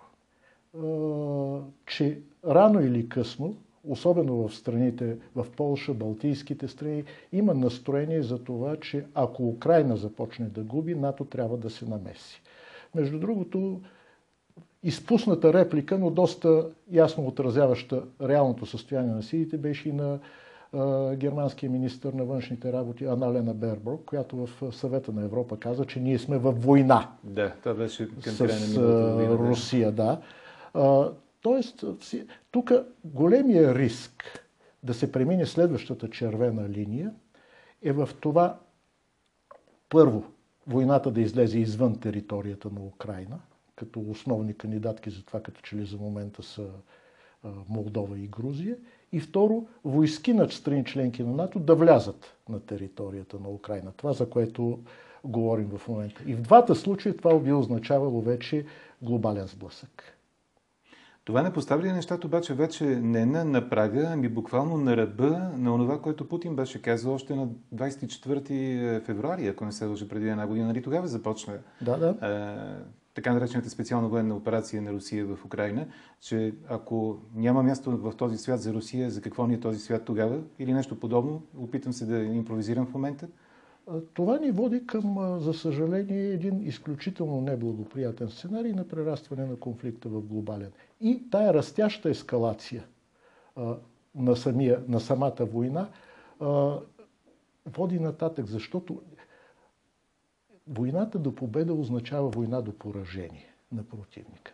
Че 1.86 2.20
рано 2.44 2.80
или 2.80 3.08
късно, 3.08 3.56
особено 3.88 4.48
в 4.48 4.54
страните, 4.54 5.16
в 5.34 5.46
Полша, 5.56 5.94
Балтийските 5.94 6.68
страни, 6.68 7.04
има 7.32 7.54
настроение 7.54 8.22
за 8.22 8.38
това, 8.38 8.76
че 8.76 9.04
ако 9.14 9.48
Украина 9.48 9.96
започне 9.96 10.46
да 10.46 10.62
губи, 10.62 10.94
НАТО 10.94 11.24
трябва 11.24 11.56
да 11.56 11.70
се 11.70 11.84
намеси. 11.84 12.42
Между 12.94 13.18
другото, 13.18 13.80
изпусната 14.82 15.52
реплика, 15.52 15.98
но 15.98 16.10
доста 16.10 16.68
ясно 16.90 17.26
отразяваща 17.26 18.02
реалното 18.22 18.66
състояние 18.66 19.14
на 19.14 19.22
силите, 19.22 19.58
беше 19.58 19.88
и 19.88 19.92
на 19.92 20.18
германския 21.16 21.70
министр 21.70 22.12
на 22.14 22.24
външните 22.24 22.72
работи 22.72 23.04
Аналена 23.04 23.54
Берброк, 23.54 24.04
която 24.04 24.36
в 24.36 24.72
съвета 24.72 25.12
на 25.12 25.24
Европа 25.24 25.56
каза, 25.56 25.84
че 25.84 26.00
ние 26.00 26.18
сме 26.18 26.38
във 26.38 26.62
война. 26.62 27.08
Да, 27.24 27.52
това 27.62 27.74
беше 27.74 28.08
с 28.20 28.76
а, 28.76 29.38
Русия, 29.38 29.92
да. 29.92 30.20
Тоест, 31.42 31.84
тук 32.50 32.72
големия 33.04 33.74
риск 33.74 34.46
да 34.82 34.94
се 34.94 35.12
премине 35.12 35.46
следващата 35.46 36.10
червена 36.10 36.68
линия 36.68 37.14
е 37.82 37.92
в 37.92 38.10
това 38.20 38.58
първо 39.88 40.24
войната 40.66 41.10
да 41.10 41.20
излезе 41.20 41.58
извън 41.58 42.00
територията 42.00 42.70
на 42.70 42.80
Украина– 42.80 43.40
като 43.82 44.00
основни 44.00 44.54
кандидатки 44.54 45.10
за 45.10 45.24
това, 45.24 45.40
като 45.40 45.60
че 45.60 45.76
ли 45.76 45.86
за 45.86 45.96
момента 45.96 46.42
са 46.42 46.66
Молдова 47.68 48.18
и 48.18 48.26
Грузия. 48.26 48.76
И 49.12 49.20
второ, 49.20 49.66
войски 49.84 50.32
на 50.32 50.50
страни 50.50 50.84
членки 50.84 51.22
на 51.22 51.32
НАТО 51.32 51.58
да 51.58 51.74
влязат 51.74 52.36
на 52.48 52.60
територията 52.60 53.40
на 53.40 53.48
Украина. 53.48 53.92
Това, 53.96 54.12
за 54.12 54.30
което 54.30 54.78
говорим 55.24 55.68
в 55.78 55.88
момента. 55.88 56.22
И 56.26 56.34
в 56.34 56.42
двата 56.42 56.74
случая 56.74 57.16
това 57.16 57.38
би 57.38 57.52
означавало 57.52 58.20
вече 58.20 58.66
глобален 59.02 59.46
сблъсък. 59.46 60.18
Това 61.24 61.42
не 61.42 61.52
поставя 61.52 61.82
ли 61.82 61.92
нещата 61.92 62.26
обаче 62.26 62.54
вече 62.54 62.84
не 62.84 63.26
на, 63.26 63.44
на 63.44 63.70
прага, 63.70 64.08
ами 64.12 64.28
буквално 64.28 64.76
на 64.76 64.96
ръба 64.96 65.50
на 65.56 65.78
това, 65.78 66.00
което 66.00 66.28
Путин 66.28 66.56
беше 66.56 66.82
казал 66.82 67.14
още 67.14 67.34
на 67.34 67.48
24 67.74 69.04
февруари, 69.04 69.46
ако 69.46 69.64
не 69.64 69.72
се 69.72 69.86
лъжи 69.86 70.08
преди 70.08 70.28
една 70.28 70.46
година. 70.46 70.66
Нали 70.66 70.82
тогава 70.82 71.08
започна 71.08 71.54
да, 71.80 71.98
да 71.98 72.16
така 73.14 73.32
наречената 73.32 73.70
специална 73.70 74.08
военна 74.08 74.36
операция 74.36 74.82
на 74.82 74.92
Русия 74.92 75.26
в 75.26 75.44
Украина, 75.44 75.86
че 76.20 76.54
ако 76.68 77.18
няма 77.34 77.62
място 77.62 77.90
в 77.96 78.16
този 78.16 78.38
свят 78.38 78.60
за 78.60 78.72
Русия, 78.72 79.10
за 79.10 79.20
какво 79.20 79.46
ни 79.46 79.54
е 79.54 79.60
този 79.60 79.78
свят 79.78 80.04
тогава? 80.04 80.40
Или 80.58 80.72
нещо 80.72 81.00
подобно? 81.00 81.42
Опитам 81.58 81.92
се 81.92 82.06
да 82.06 82.18
импровизирам 82.18 82.86
в 82.86 82.94
момента. 82.94 83.28
Това 84.14 84.38
ни 84.38 84.50
води 84.50 84.86
към, 84.86 85.38
за 85.40 85.54
съжаление, 85.54 86.26
един 86.26 86.66
изключително 86.66 87.40
неблагоприятен 87.40 88.28
сценарий 88.28 88.72
на 88.72 88.88
прерастване 88.88 89.46
на 89.46 89.56
конфликта 89.56 90.08
в 90.08 90.22
глобален. 90.22 90.72
И 91.00 91.30
тая 91.30 91.54
растяща 91.54 92.10
ескалация 92.10 92.84
на, 94.14 94.36
самия, 94.36 94.82
на 94.88 95.00
самата 95.00 95.36
война 95.40 95.88
води 97.66 98.00
нататък, 98.00 98.46
защото 98.46 99.00
Войната 100.68 101.18
до 101.18 101.34
победа 101.34 101.74
означава 101.74 102.28
война 102.28 102.60
до 102.62 102.78
поражение 102.78 103.54
на 103.72 103.84
противника. 103.84 104.52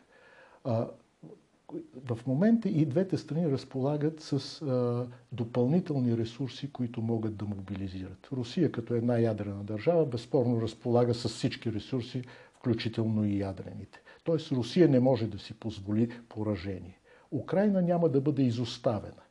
В 2.04 2.18
момента 2.26 2.68
и 2.68 2.86
двете 2.86 3.16
страни 3.16 3.50
разполагат 3.50 4.20
с 4.20 4.62
а, 4.62 5.06
допълнителни 5.32 6.16
ресурси, 6.16 6.72
които 6.72 7.02
могат 7.02 7.36
да 7.36 7.44
мобилизират. 7.44 8.28
Русия 8.32 8.72
като 8.72 8.94
една 8.94 9.18
ядрена 9.18 9.64
държава 9.64 10.06
безспорно 10.06 10.62
разполага 10.62 11.14
с 11.14 11.28
всички 11.28 11.72
ресурси, 11.72 12.22
включително 12.54 13.24
и 13.24 13.38
ядрените. 13.38 14.00
Тоест 14.24 14.52
Русия 14.52 14.88
не 14.88 15.00
може 15.00 15.26
да 15.26 15.38
си 15.38 15.54
позволи 15.54 16.10
поражение. 16.28 16.98
Украина 17.30 17.82
няма 17.82 18.08
да 18.08 18.20
бъде 18.20 18.42
изоставена 18.42 19.22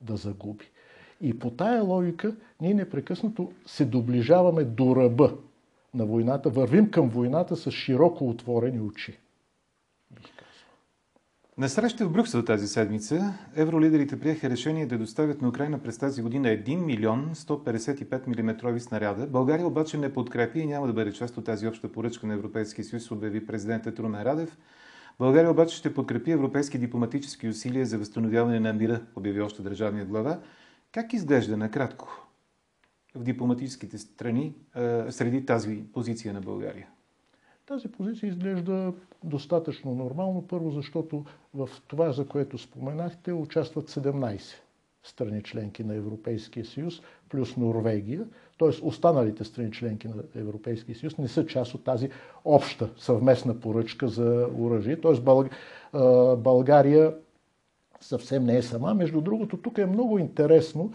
да 0.00 0.16
загуби. 0.16 0.64
И 1.20 1.38
по 1.38 1.50
тая 1.50 1.82
логика 1.82 2.36
ние 2.60 2.74
непрекъснато 2.74 3.52
се 3.66 3.84
доближаваме 3.84 4.64
до 4.64 4.96
ръба 4.96 5.36
на 5.94 6.06
войната, 6.06 6.50
вървим 6.50 6.90
към 6.90 7.08
войната 7.08 7.56
с 7.56 7.70
широко 7.70 8.28
отворени 8.28 8.80
очи. 8.80 9.18
На 11.58 11.68
среща 11.68 12.06
в 12.06 12.12
Брюксел 12.12 12.44
тази 12.44 12.68
седмица 12.68 13.34
евролидерите 13.56 14.20
приеха 14.20 14.50
решение 14.50 14.86
да 14.86 14.98
доставят 14.98 15.42
на 15.42 15.48
Украина 15.48 15.78
през 15.78 15.98
тази 15.98 16.22
година 16.22 16.48
1 16.48 16.76
милион 16.84 17.34
155 17.34 18.26
мм 18.26 18.80
снаряда. 18.80 19.26
България 19.26 19.66
обаче 19.66 19.98
не 19.98 20.12
подкрепи 20.12 20.58
и 20.58 20.66
няма 20.66 20.86
да 20.86 20.92
бъде 20.92 21.12
част 21.12 21.36
от 21.36 21.44
тази 21.44 21.66
обща 21.66 21.92
поръчка 21.92 22.26
на 22.26 22.34
Европейския 22.34 22.84
съюз, 22.84 23.10
обяви 23.10 23.46
президентът 23.46 23.98
Румен 23.98 24.22
Радев. 24.22 24.58
България 25.18 25.50
обаче 25.50 25.76
ще 25.76 25.94
подкрепи 25.94 26.30
европейски 26.30 26.78
дипломатически 26.78 27.48
усилия 27.48 27.86
за 27.86 27.98
възстановяване 27.98 28.60
на 28.60 28.72
мира, 28.72 29.00
обяви 29.16 29.40
още 29.40 29.62
държавният 29.62 30.08
глава. 30.08 30.40
Как 30.92 31.12
изглежда 31.12 31.56
накратко 31.56 32.28
в 33.14 33.22
дипломатическите 33.22 33.98
страни 33.98 34.54
среди 35.10 35.46
тази 35.46 35.84
позиция 35.92 36.34
на 36.34 36.40
България? 36.40 36.88
Тази 37.66 37.88
позиция 37.88 38.28
изглежда 38.28 38.92
достатъчно 39.24 39.94
нормално. 39.94 40.46
Първо, 40.48 40.70
защото 40.70 41.24
в 41.54 41.68
това, 41.88 42.12
за 42.12 42.26
което 42.26 42.58
споменахте, 42.58 43.32
участват 43.32 43.90
17 43.90 44.40
страни 45.04 45.42
членки 45.42 45.84
на 45.84 45.94
Европейския 45.94 46.64
съюз, 46.64 47.02
плюс 47.28 47.56
Норвегия. 47.56 48.26
Т.е. 48.58 48.68
останалите 48.82 49.44
страни 49.44 49.72
членки 49.72 50.08
на 50.08 50.14
Европейския 50.34 50.94
съюз 50.94 51.18
не 51.18 51.28
са 51.28 51.46
част 51.46 51.74
от 51.74 51.84
тази 51.84 52.10
обща 52.44 52.90
съвместна 52.96 53.60
поръчка 53.60 54.08
за 54.08 54.48
оръжие. 54.58 55.00
Т.е. 55.00 55.12
България 56.36 57.14
съвсем 58.00 58.44
не 58.44 58.56
е 58.56 58.62
сама. 58.62 58.94
Между 58.94 59.20
другото, 59.20 59.56
тук 59.56 59.78
е 59.78 59.86
много 59.86 60.18
интересно. 60.18 60.92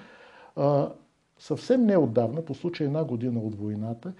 Съвсем 1.39 1.85
неотдавна, 1.85 2.45
по 2.45 2.53
случай 2.53 2.87
една 2.87 3.03
година 3.03 3.39
от 3.39 3.55
войната, 3.55 4.13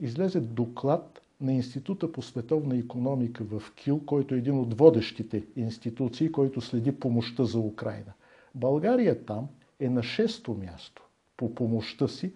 излезе 0.00 0.40
доклад 0.40 1.21
на 1.42 1.52
Института 1.52 2.12
по 2.12 2.22
световна 2.22 2.76
економика 2.76 3.44
в 3.44 3.62
Кил, 3.74 4.00
който 4.06 4.34
е 4.34 4.38
един 4.38 4.58
от 4.58 4.78
водещите 4.78 5.44
институции, 5.56 6.32
който 6.32 6.60
следи 6.60 6.92
помощта 6.92 7.44
за 7.44 7.58
Украина. 7.58 8.12
България 8.54 9.24
там 9.24 9.48
е 9.80 9.88
на 9.88 10.02
шесто 10.02 10.54
място 10.54 11.02
по 11.36 11.54
помощта 11.54 12.08
си, 12.08 12.32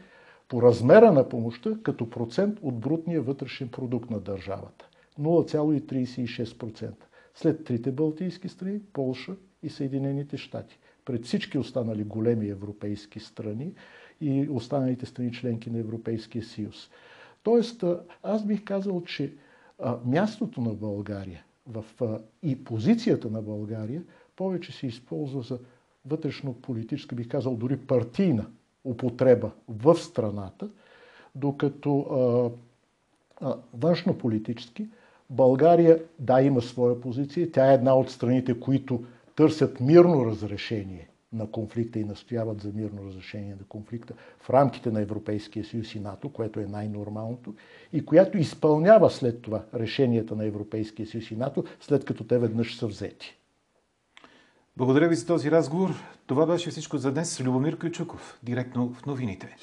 по 0.49 0.63
размера 0.63 1.13
на 1.13 1.29
помощта 1.29 1.79
като 1.83 2.11
процент 2.11 2.59
от 2.63 2.79
брутния 2.79 3.23
вътрешен 3.23 3.69
продукт 3.69 4.11
на 4.11 4.21
държавата. 4.21 4.89
0,36%. 5.21 6.93
След 7.35 7.65
трите 7.65 7.93
балтийски 7.93 8.49
страни, 8.49 8.81
Полша 8.93 9.37
и 9.63 9.69
Съединените 9.69 10.37
щати. 10.37 10.79
Пред 11.05 11.25
всички 11.25 11.59
останали 11.59 12.05
големи 12.05 12.49
европейски 12.49 13.21
страни 13.21 13.73
и 14.21 14.49
останалите 14.51 15.07
страни 15.07 15.33
членки 15.33 15.71
на 15.71 15.79
Европейския 15.79 16.45
съюз. 16.45 16.91
Тоест, 17.47 17.85
аз 18.23 18.45
бих 18.45 18.65
казал, 18.65 19.03
че 19.05 19.33
мястото 20.05 20.61
на 20.61 20.75
България 20.75 21.45
в, 21.67 21.85
и 22.43 22.65
позицията 22.65 23.31
на 23.31 23.43
България 23.43 24.03
повече 24.37 24.73
се 24.73 24.87
използва 24.87 25.43
за 25.43 25.59
вътрешно-политическа, 26.07 27.15
бих 27.15 27.29
казал 27.29 27.57
дори 27.57 27.77
партийна 27.77 28.47
употреба 28.85 29.51
в 29.69 29.95
страната, 29.97 30.69
докато 31.35 31.93
външно-политически 33.75 34.89
България, 35.31 36.03
да, 36.19 36.43
има 36.43 36.63
своя 36.63 37.01
позиция. 37.01 37.53
Тя 37.53 37.71
е 37.71 37.75
една 37.75 37.95
от 37.95 38.11
страните, 38.11 38.61
които 38.61 39.05
търсят 39.37 39.81
мирно 39.81 40.27
разрешение 40.27 41.09
на 41.37 41.51
конфликта 41.51 41.99
и 41.99 42.05
настояват 42.05 42.61
за 42.61 42.73
мирно 42.75 43.07
разрешение 43.07 43.55
на 43.55 43.65
конфликта 43.69 44.15
в 44.41 44.51
рамките 44.51 44.91
на 44.91 45.01
Европейския 45.01 45.65
съюз 45.65 45.95
и 45.95 46.01
НАТО, 46.01 46.29
което 46.29 46.61
е 46.61 46.67
най-нормалното, 46.67 47.55
и 47.93 48.05
която 48.05 48.39
изпълнява 48.39 49.11
след 49.11 49.43
това 49.43 49.65
решенията 49.75 50.37
на 50.37 50.45
Европейския 50.45 51.07
съюз 51.07 51.31
и 51.31 51.37
НАТО, 51.37 51.65
след 51.81 52.05
като 52.05 52.25
те 52.25 52.39
веднъж 52.39 52.77
са 52.77 52.87
взети. 52.87 53.37
Благодаря 54.77 55.09
ви 55.09 55.15
за 55.15 55.27
този 55.27 55.51
разговор. 55.51 55.95
Това 56.27 56.47
беше 56.47 56.71
всичко 56.71 56.99
за 56.99 57.13
днес. 57.13 57.41
Любомир 57.41 57.79
Кючуков, 57.79 58.39
директно 58.43 58.93
в 58.93 59.07
новините. 59.07 59.57